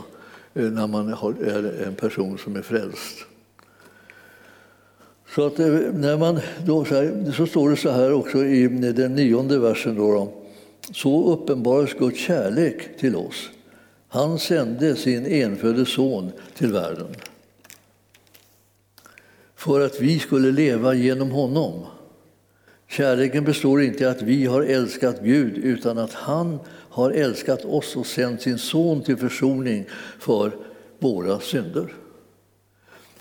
[0.54, 3.24] eh, när man är en person som är frälst.
[5.34, 8.68] Så, att eh, när man då, så, här, så står det så här också i
[8.68, 9.96] den nionde versen.
[9.96, 10.32] Då, då
[10.92, 13.50] så uppenbaras Guds kärlek till oss.
[14.08, 17.06] Han sände sin enfödde son till världen
[19.66, 21.86] för att vi skulle leva genom honom.
[22.88, 27.96] Kärleken består inte i att vi har älskat Gud utan att han har älskat oss
[27.96, 29.84] och sänt sin son till försoning
[30.18, 30.52] för
[30.98, 31.92] våra synder.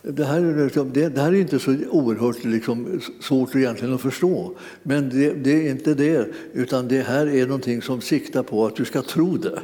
[0.02, 4.56] Det här, liksom- det här är inte så oerhört liksom, svårt egentligen att förstå.
[4.84, 8.76] Men det, det, är inte det, utan det här är någonting som siktar på att
[8.76, 9.60] du ska tro det.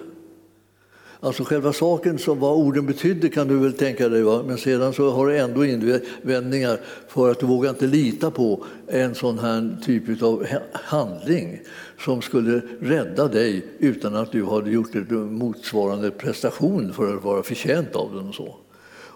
[1.23, 4.43] Alltså själva saken, som vad orden betydde kan du väl tänka dig, va?
[4.47, 9.15] men sedan så har du ändå invändningar för att du vågar inte lita på en
[9.15, 11.59] sån här typ av handling
[11.99, 17.43] som skulle rädda dig utan att du hade gjort en motsvarande prestation för att vara
[17.43, 18.27] förtjänt av den.
[18.27, 18.55] Och så.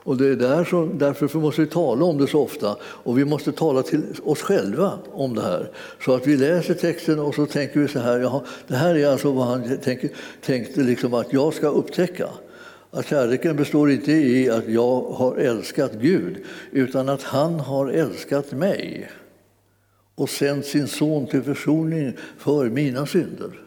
[0.06, 3.26] Och det är där som, därför måste vi tala om det så ofta och vi
[3.26, 5.72] måste tala till oss själva om det här.
[6.06, 9.08] Så att vi läser texten och så tänker vi så här, jaha, det här är
[9.08, 10.10] alltså vad han tänker,
[10.42, 12.30] tänkte liksom att jag ska upptäcka.
[12.92, 16.38] Att kärleken består inte i att jag har älskat Gud
[16.72, 19.12] utan att han har älskat mig
[20.16, 23.60] och sänt sin son till försoning för mina synder.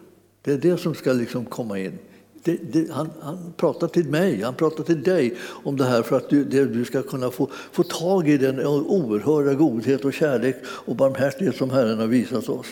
[0.45, 1.99] Det är det som ska liksom komma in
[2.45, 5.35] det, det, han, han pratar till mig, han pratar till dig
[5.65, 8.67] om det här för att du, det, du ska kunna få, få tag i den
[8.67, 12.67] oerhörda godhet och kärlek och barmhärtighet som Herren har visat oss.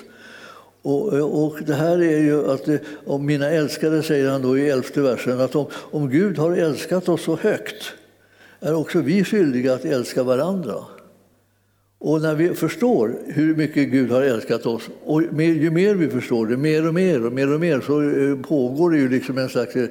[0.83, 1.13] Och,
[1.45, 2.69] och, det här är ju att
[3.07, 7.09] om mina älskade, säger han då i elfte versen, att om, om Gud har älskat
[7.09, 7.93] oss så högt
[8.61, 10.75] är också vi skyldiga att älska varandra.
[11.99, 16.47] Och när vi förstår hur mycket Gud har älskat oss, och ju mer vi förstår
[16.47, 19.49] det, mer och mer och mer och mer, så eh, pågår det ju liksom en
[19.49, 19.91] slags eh,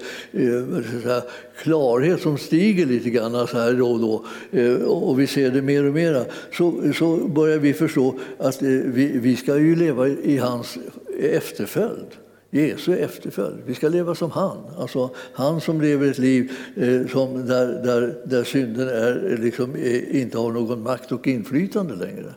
[1.01, 1.22] säga,
[1.58, 4.26] klarhet som stiger lite grann så här då och då.
[4.60, 6.26] Eh, och vi ser det mer och mer.
[6.51, 10.78] Så, så börjar vi förstå att vi, vi ska ju leva i hans
[11.20, 12.24] efterföljd.
[12.56, 13.58] Jesu efterföljd.
[13.66, 14.58] Vi ska leva som han.
[14.78, 19.76] Alltså, han som lever ett liv eh, som där, där, där synden är, eh, liksom,
[19.76, 22.34] är, inte har någon makt och inflytande längre.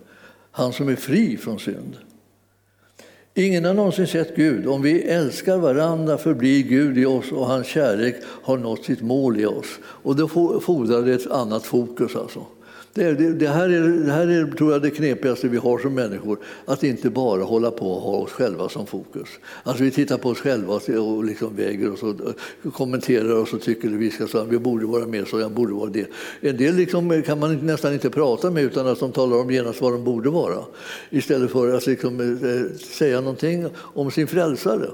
[0.50, 1.96] Han som är fri från synd.
[3.34, 4.66] Ingen har någonsin sett Gud.
[4.66, 9.40] Om vi älskar varandra förblir Gud i oss och hans kärlek har nått sitt mål
[9.40, 9.78] i oss.
[9.84, 10.28] Och då
[10.60, 12.16] fordrar det ett annat fokus.
[12.16, 12.46] Alltså.
[12.98, 15.94] Det, det, det, här är, det här är tror jag, det knepigaste vi har som
[15.94, 19.28] människor, att inte bara hålla på och ha oss själva som fokus.
[19.62, 23.88] Alltså vi tittar på oss själva och liksom väger oss och kommenterar oss och tycker
[23.88, 26.06] att vi ska så, vi borde vara med så, jag borde vara det.
[26.40, 29.80] En del liksom kan man nästan inte prata med utan att de talar om genast
[29.80, 30.64] vad de borde vara.
[31.10, 34.90] Istället för att liksom, eh, säga någonting om sin frälsare.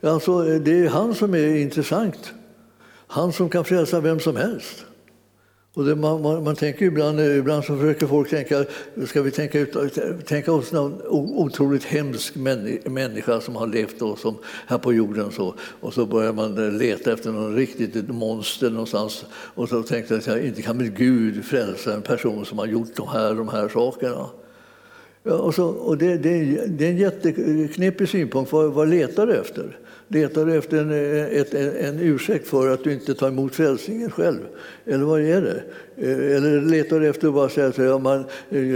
[0.00, 2.32] Alltså, det är han som är intressant.
[3.06, 4.84] Han som kan frälsa vem som helst.
[5.74, 8.64] Och det, man, man, man, tänker ibland, eh, ibland så försöker folk tänka,
[9.06, 12.34] ska vi tänka, ut, tänka oss någon otroligt hemsk
[12.84, 15.32] människa som har levt då, som här på jorden.
[15.32, 19.24] Så, och så börjar man eh, leta efter någon riktigt monster någonstans.
[19.32, 23.08] Och så tänkte jag, inte kan väl Gud frälsa en person som har gjort de
[23.08, 24.26] här, de här sakerna.
[25.22, 28.52] Ja, och så, och det, det, det är en jätteknepig synpunkt.
[28.52, 29.78] Vad, vad letar du efter?
[30.14, 34.10] Letar du efter en, eh, ett, en ursäkt för att du inte tar emot frälsningen
[34.10, 34.38] själv?
[34.84, 35.62] Eller vad är det?
[35.96, 38.68] Eh, eller letar du efter att bara säga att ja, man, eh,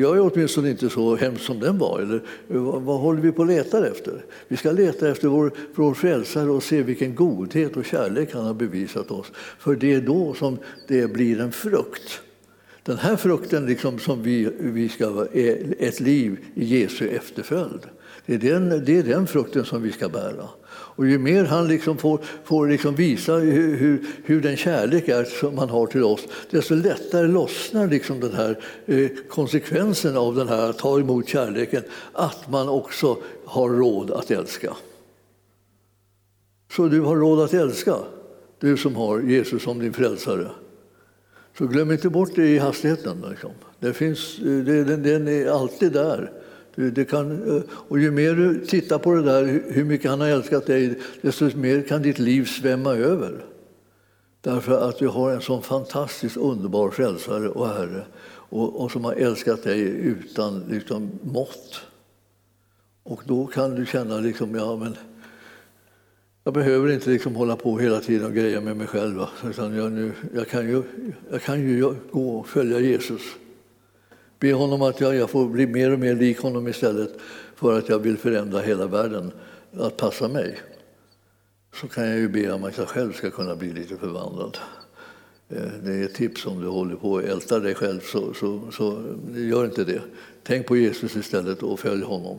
[0.00, 2.00] jag är åtminstone inte så hemskt som den var?
[2.00, 4.24] Eller vad, vad håller vi på att leta efter?
[4.48, 8.54] Vi ska leta efter vår, vår frälsare och se vilken godhet och kärlek han har
[8.54, 9.32] bevisat oss.
[9.58, 10.58] För det är då som
[10.88, 12.20] det blir en frukt.
[12.82, 17.80] Den här frukten liksom som vi, vi ska är ett liv i Jesu efterföljd.
[18.26, 20.48] Det är den, det är den frukten som vi ska bära.
[21.00, 25.24] Och ju mer han liksom får, får liksom visa hur, hur, hur, den kärlek är
[25.24, 26.20] som han har till oss,
[26.50, 31.82] desto lättare lossnar liksom den här eh, konsekvensen av den här att ta emot kärleken,
[32.12, 34.76] att man också har råd att älska.
[36.72, 37.96] Så du har råd att älska,
[38.58, 40.48] du som har Jesus som din frälsare.
[41.58, 43.24] Så glöm inte bort det i hastigheten.
[43.30, 43.50] Liksom.
[43.78, 46.30] Det finns, eh, den, den är alltid där.
[46.80, 50.20] Eh, det kan, eh, och ju mer du tittar på det där, hur mycket han
[50.20, 53.44] har älskat dig, desto mer kan ditt liv svämma över.
[54.40, 58.04] Därför att du har en sån fantastiskt underbar frälsare och Herre
[58.50, 61.80] och, och som har älskat dig utan liksom, mått.
[63.02, 64.96] Och då kan du känna liksom, ja men
[66.44, 69.24] jag behöver inte liksom hålla på hela tiden och greja med mig själv.
[69.44, 70.82] Utan jag, nu, jag, kan ju,
[71.30, 73.22] jag kan ju gå och följa Jesus.
[74.40, 77.10] Be honom att jag, jag får bli mer och mer lik honom istället
[77.56, 79.32] för att jag vill förändra hela världen
[79.76, 80.58] att passa mig.
[81.74, 84.58] Så kan jag ju be om att jag själv ska kunna bli lite förvandlad.
[85.48, 88.60] Eh, det är ett tips om du håller på att älta dig själv, så, så,
[88.72, 89.02] så
[89.34, 90.00] gör inte det.
[90.42, 92.38] Tänk på Jesus istället och följ honom.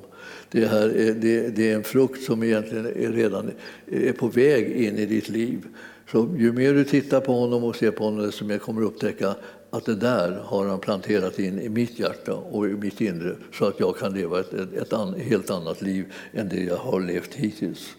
[0.50, 3.52] Det, här är, det, det är en frukt som egentligen är redan
[3.86, 5.68] är på väg in i ditt liv.
[6.12, 8.88] Så ju mer du tittar på honom och ser på honom, desto mer kommer du
[8.88, 9.36] upptäcka
[9.72, 13.66] att det där har han planterat in i mitt hjärta och i mitt inre så
[13.66, 17.02] att jag kan leva ett, ett, ett an, helt annat liv än det jag har
[17.02, 17.90] levt hittills.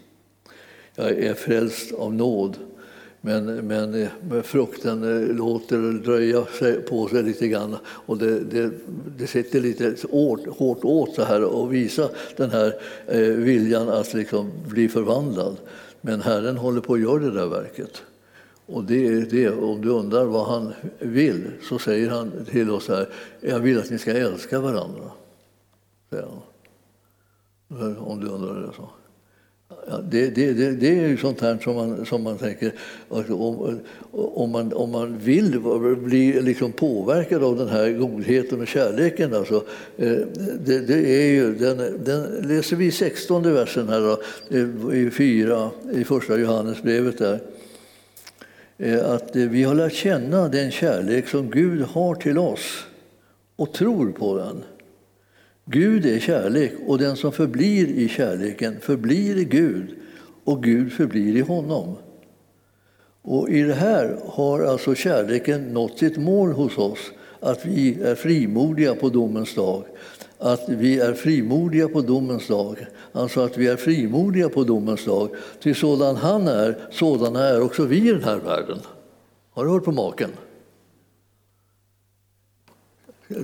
[0.95, 2.57] Jag är frälst av nåd,
[3.21, 6.45] men, men eh, frukten eh, låter dröja
[6.89, 8.71] på sig lite grann och det, det,
[9.17, 12.73] det sitter lite hårt, hårt åt så här att visa den här
[13.07, 15.57] eh, viljan att liksom bli förvandlad.
[16.01, 18.03] Men Herren håller på att göra det där verket.
[18.65, 22.87] Och det är det, om du undrar vad han vill så säger han till oss
[22.87, 23.09] här,
[23.41, 25.11] jag vill att ni ska älska varandra.
[26.09, 27.97] Säger han.
[27.97, 28.89] Om du undrar det så.
[29.87, 32.73] Ja, det, det, det, det, är ju sånt här som man, som man tänker,
[33.09, 33.79] om,
[34.11, 35.59] om, man, om man vill
[35.97, 39.55] bli liksom påverkad av den här godheten och kärleken, alltså,
[39.97, 40.17] eh,
[40.65, 44.21] det, det är ju, den, den läser vi 16 versen här då,
[44.57, 47.39] eh, i fyra, i första Johannesbrevet där.
[48.77, 52.85] Eh, att eh, vi har lärt känna den kärlek som Gud har till oss
[53.55, 54.63] och tror på den.
[55.65, 59.95] Gud är kärlek och den som förblir i kärleken förblir i Gud
[60.43, 61.95] och Gud förblir i honom.
[63.21, 68.15] Och i det här har alltså kärleken nått sitt mål hos oss, att vi är
[68.15, 69.83] frimodiga på domens dag.
[70.43, 72.85] Att vi är frimodiga på domens dag.
[73.11, 75.29] Alltså att vi är frimodiga på domens dag.
[75.61, 78.79] Till sådan han är, sådana är också vi i den här världen.
[79.51, 80.29] Har du hört på maken?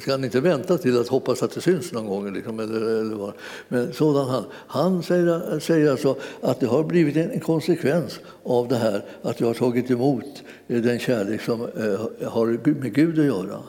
[0.01, 2.33] Ska han inte vänta till att hoppas att det syns någon gång?
[2.33, 3.33] Liksom, eller, eller vad?
[3.67, 4.43] Men sådan han.
[4.51, 9.47] Han säger, säger alltså att det har blivit en konsekvens av det här att jag
[9.47, 12.45] har tagit emot eh, den kärlek som eh, har
[12.81, 13.59] med Gud att göra.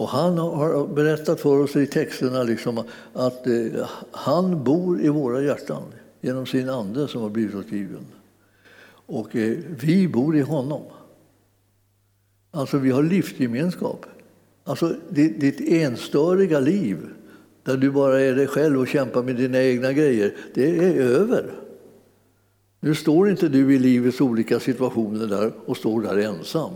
[0.00, 5.42] Och han har berättat för oss i texterna liksom att eh, han bor i våra
[5.42, 5.82] hjärtan
[6.20, 8.06] genom sin ande som har blivit oss given.
[9.06, 10.82] Och eh, vi bor i honom.
[12.50, 14.06] Alltså vi har livsgemenskap.
[14.64, 16.98] Alltså ditt enstöriga liv,
[17.62, 21.50] där du bara är dig själv och kämpar med dina egna grejer, det är över.
[22.80, 26.72] Nu står inte du i livets olika situationer där och står där ensam,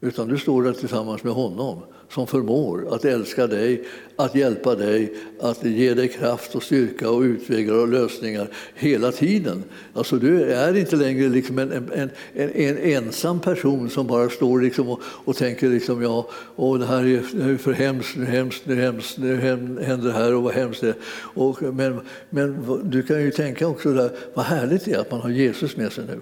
[0.00, 3.84] utan du står där tillsammans med honom som förmår att älska dig,
[4.16, 9.64] att hjälpa dig, att ge dig kraft och styrka och utvägar och lösningar hela tiden.
[9.94, 14.60] Alltså du är inte längre liksom en, en, en, en ensam person som bara står
[14.60, 18.74] liksom och, och tänker liksom, ja, åh, det här är för hemskt, nu hemskt, nu
[18.74, 20.96] hemskt, nu händer det här och vad hemskt det är.
[21.14, 25.20] Och, men, men du kan ju tänka också där, vad härligt det är att man
[25.20, 26.20] har Jesus med sig nu.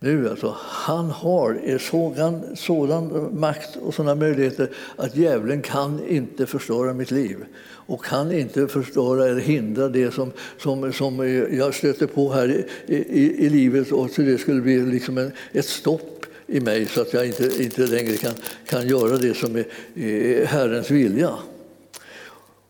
[0.00, 6.94] Nu alltså, han har sådan, sådan makt och sådana möjligheter att djävulen kan inte förstöra
[6.94, 7.36] mitt liv.
[7.60, 12.94] Och kan inte förstöra eller hindra det som, som, som jag stöter på här i,
[12.96, 13.92] i, i livet.
[13.92, 17.62] Och så det skulle bli liksom en, ett stopp i mig så att jag inte,
[17.62, 18.34] inte längre kan,
[18.66, 21.34] kan göra det som är, är Herrens vilja.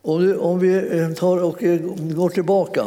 [0.01, 2.85] Om, om vi eh, tar och eh, går tillbaka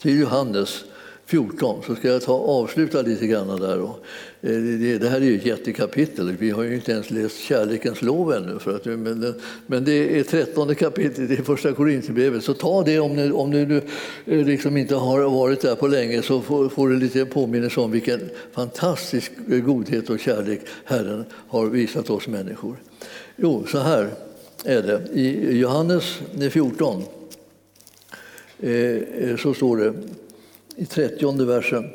[0.00, 0.84] till Johannes.
[1.30, 3.82] 14 så ska jag ta, avsluta lite grann där.
[3.82, 3.90] Eh,
[4.40, 6.36] det, det, här är ju ett jättekapitel.
[6.38, 8.58] Vi har ju inte ens läst kärlekens lov ännu.
[8.58, 9.34] För att, men,
[9.66, 12.44] men det är trettonde kapitlet i första Korinthierbrevet.
[12.44, 13.76] Så ta det om du, om du
[14.26, 17.90] eh, liksom inte har varit där på länge så får, får du lite påminnelse om
[17.90, 18.20] vilken
[18.52, 22.76] fantastisk godhet och kärlek Herren har visat oss människor.
[23.36, 24.10] Jo, så här
[24.64, 25.20] är det.
[25.20, 26.18] I Johannes
[26.50, 27.02] 14
[28.60, 29.94] eh, så står det
[30.76, 31.90] i trettionde versen.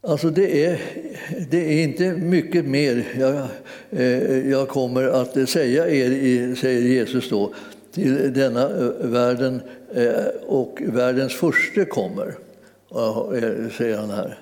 [0.00, 0.80] Alltså det är,
[1.50, 3.48] det är inte mycket mer jag,
[3.90, 7.54] eh, jag kommer att säga er, säger Jesus då,
[7.92, 9.60] till denna eh, världen
[9.94, 12.34] eh, och världens första kommer,
[12.94, 14.38] eh, säger han här.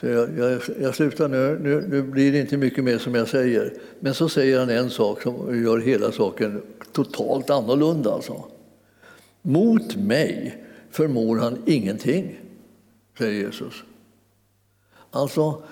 [0.00, 1.58] Så jag, jag, jag slutar nu.
[1.62, 1.84] nu.
[1.88, 3.72] Nu blir det inte mycket mer som jag säger.
[4.00, 6.62] Men så säger han en sak som gör hela saken
[6.92, 8.12] totalt annorlunda.
[8.12, 8.44] Alltså.
[9.42, 12.38] Mot mig förmår han ingenting,
[13.18, 13.74] säger Jesus.
[15.10, 15.62] Alltså,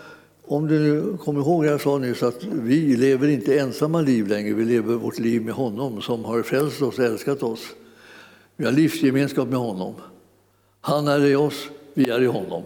[0.43, 4.65] om du kommer ihåg jag sa nyss att vi lever inte ensamma liv längre, vi
[4.65, 7.61] lever vårt liv med honom som har frälst oss och älskat oss.
[8.57, 9.95] Vi har livsgemenskap med honom.
[10.81, 12.63] Han är i oss, vi är i honom.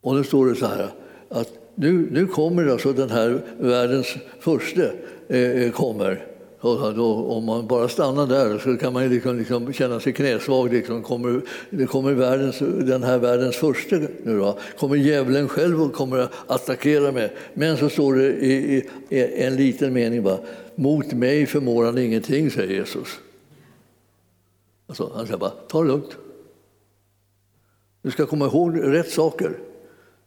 [0.00, 0.90] Och nu står det så här
[1.28, 4.82] att nu, nu kommer alltså den här världens första
[5.28, 6.35] eh, eh, kommer
[6.66, 10.72] och då, om man bara stannar där så kan man liksom, liksom känna sig knäsvag.
[10.72, 11.02] Liksom.
[11.02, 11.40] Kommer,
[11.70, 16.32] det kommer världens, den här världens första nu då, kommer djävulen själv och kommer att
[16.46, 17.32] attackera mig.
[17.54, 20.38] Men så står det i, i en liten mening bara,
[20.74, 23.08] mot mig förmår han ingenting, säger Jesus.
[24.86, 26.16] Alltså, han säger bara, ta det lugnt.
[28.02, 29.58] Du ska komma ihåg rätt saker.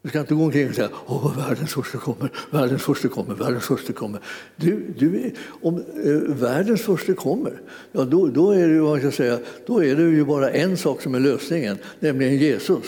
[0.01, 3.65] Du ska inte gå omkring och säga åh, världens första kommer, världens första kommer, världens
[3.65, 4.21] första kommer.
[4.55, 5.31] Du, du,
[5.61, 9.95] om eh, världens första kommer, ja, då, då, är det, vad ska säga, då är
[9.95, 12.83] det ju bara en sak som är lösningen, nämligen Jesus.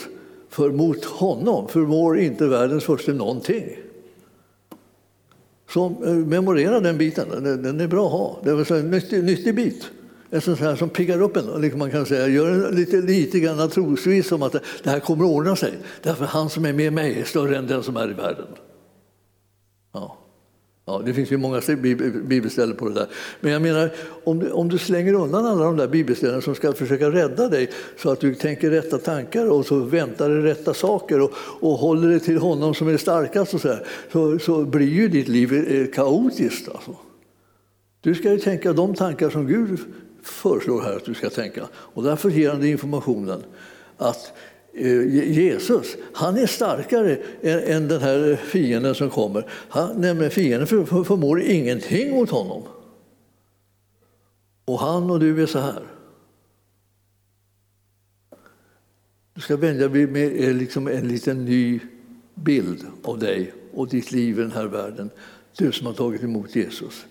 [0.49, 3.77] För mot honom förmår inte världens första någonting.
[5.69, 8.39] Så eh, memorera den biten, den, den är bra att ha.
[8.43, 9.91] Det är en nyttig, nyttig bit
[10.31, 11.61] en sån här som piggar upp en.
[11.61, 14.51] Liksom man kan säga, gör lite, lite grann trosvis om att
[14.83, 15.73] det här kommer att ordna sig.
[16.01, 18.47] Därför han som är med mig är större än den som är i världen.
[19.93, 20.17] Ja.
[20.85, 21.61] Ja, det finns ju många
[22.23, 23.07] bibelställen på det där.
[23.39, 23.89] Men jag menar,
[24.23, 27.69] om du, om du slänger undan alla de där bibelställena som ska försöka rädda dig
[27.97, 32.09] så att du tänker rätta tankar och så väntar dig rätta saker och, och håller
[32.09, 35.53] dig till honom som är starkast och så, här, så, så blir ju ditt liv
[35.53, 36.69] eh, kaotiskt.
[36.69, 36.95] Alltså.
[38.01, 39.79] Du ska ju tänka de tankar som Gud
[40.23, 41.67] föreslår här att du ska tänka.
[41.73, 43.43] Och därför ger han dig informationen
[43.97, 44.33] att
[44.73, 49.45] eh, Jesus, han är starkare än den här fienden som kommer.
[49.69, 52.63] Han, nämligen fienden förmår ingenting mot honom.
[54.65, 55.83] Och han och du är så här.
[59.33, 61.79] Du ska vänja dig med eh, liksom en liten ny
[62.35, 65.09] bild av dig och ditt liv i den här världen.
[65.57, 67.05] Du som har tagit emot Jesus.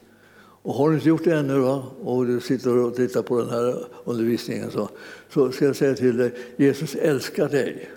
[0.63, 1.85] Och har du inte gjort det ännu va?
[2.03, 4.89] och du sitter och tittar på den här undervisningen så,
[5.29, 7.91] så ska jag säga till dig, Jesus älskar dig.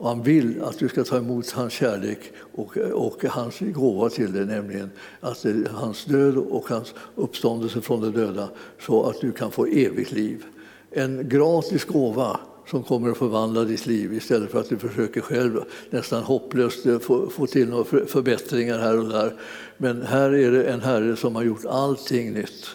[0.00, 2.18] Och han vill att du ska ta emot hans kärlek
[2.54, 4.90] och, och hans gåva till dig, nämligen
[5.20, 8.48] att hans död och hans uppståndelse från de döda
[8.80, 10.44] så att du kan få evigt liv.
[10.90, 15.60] En gratis gåva som kommer att förvandla ditt liv istället för att du försöker själv
[15.90, 19.34] nästan hopplöst eh, få, få till några förbättringar här och där.
[19.76, 22.66] Men här är det en Herre som har gjort allting nytt.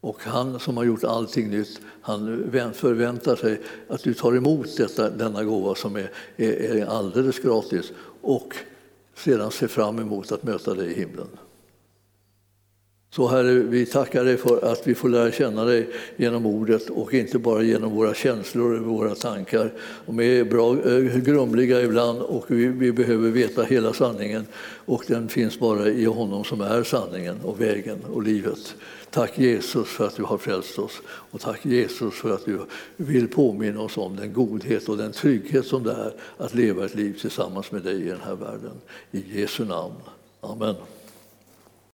[0.00, 5.10] Och han som har gjort allting nytt, han förväntar sig att du tar emot detta,
[5.10, 8.56] denna gåva som är, är, är alldeles gratis och
[9.14, 11.28] sedan ser fram emot att möta dig i himlen.
[13.14, 17.14] Så Herre, vi tackar dig för att vi får lära känna dig genom ordet och
[17.14, 19.72] inte bara genom våra känslor och våra tankar.
[20.06, 24.46] De är bra eh, grumliga ibland och vi, vi, behöver veta hela sanningen
[24.84, 28.74] och den finns bara i honom som är sanningen och vägen och livet.
[29.10, 32.58] Tack Jesus för att du har frälst oss och tack Jesus för att du
[32.96, 36.94] vill påminna oss om den godhet och den trygghet som det är att leva ett
[36.94, 38.80] liv tillsammans med dig i den här världen.
[39.10, 39.94] I Jesu namn.
[40.40, 40.74] Amen.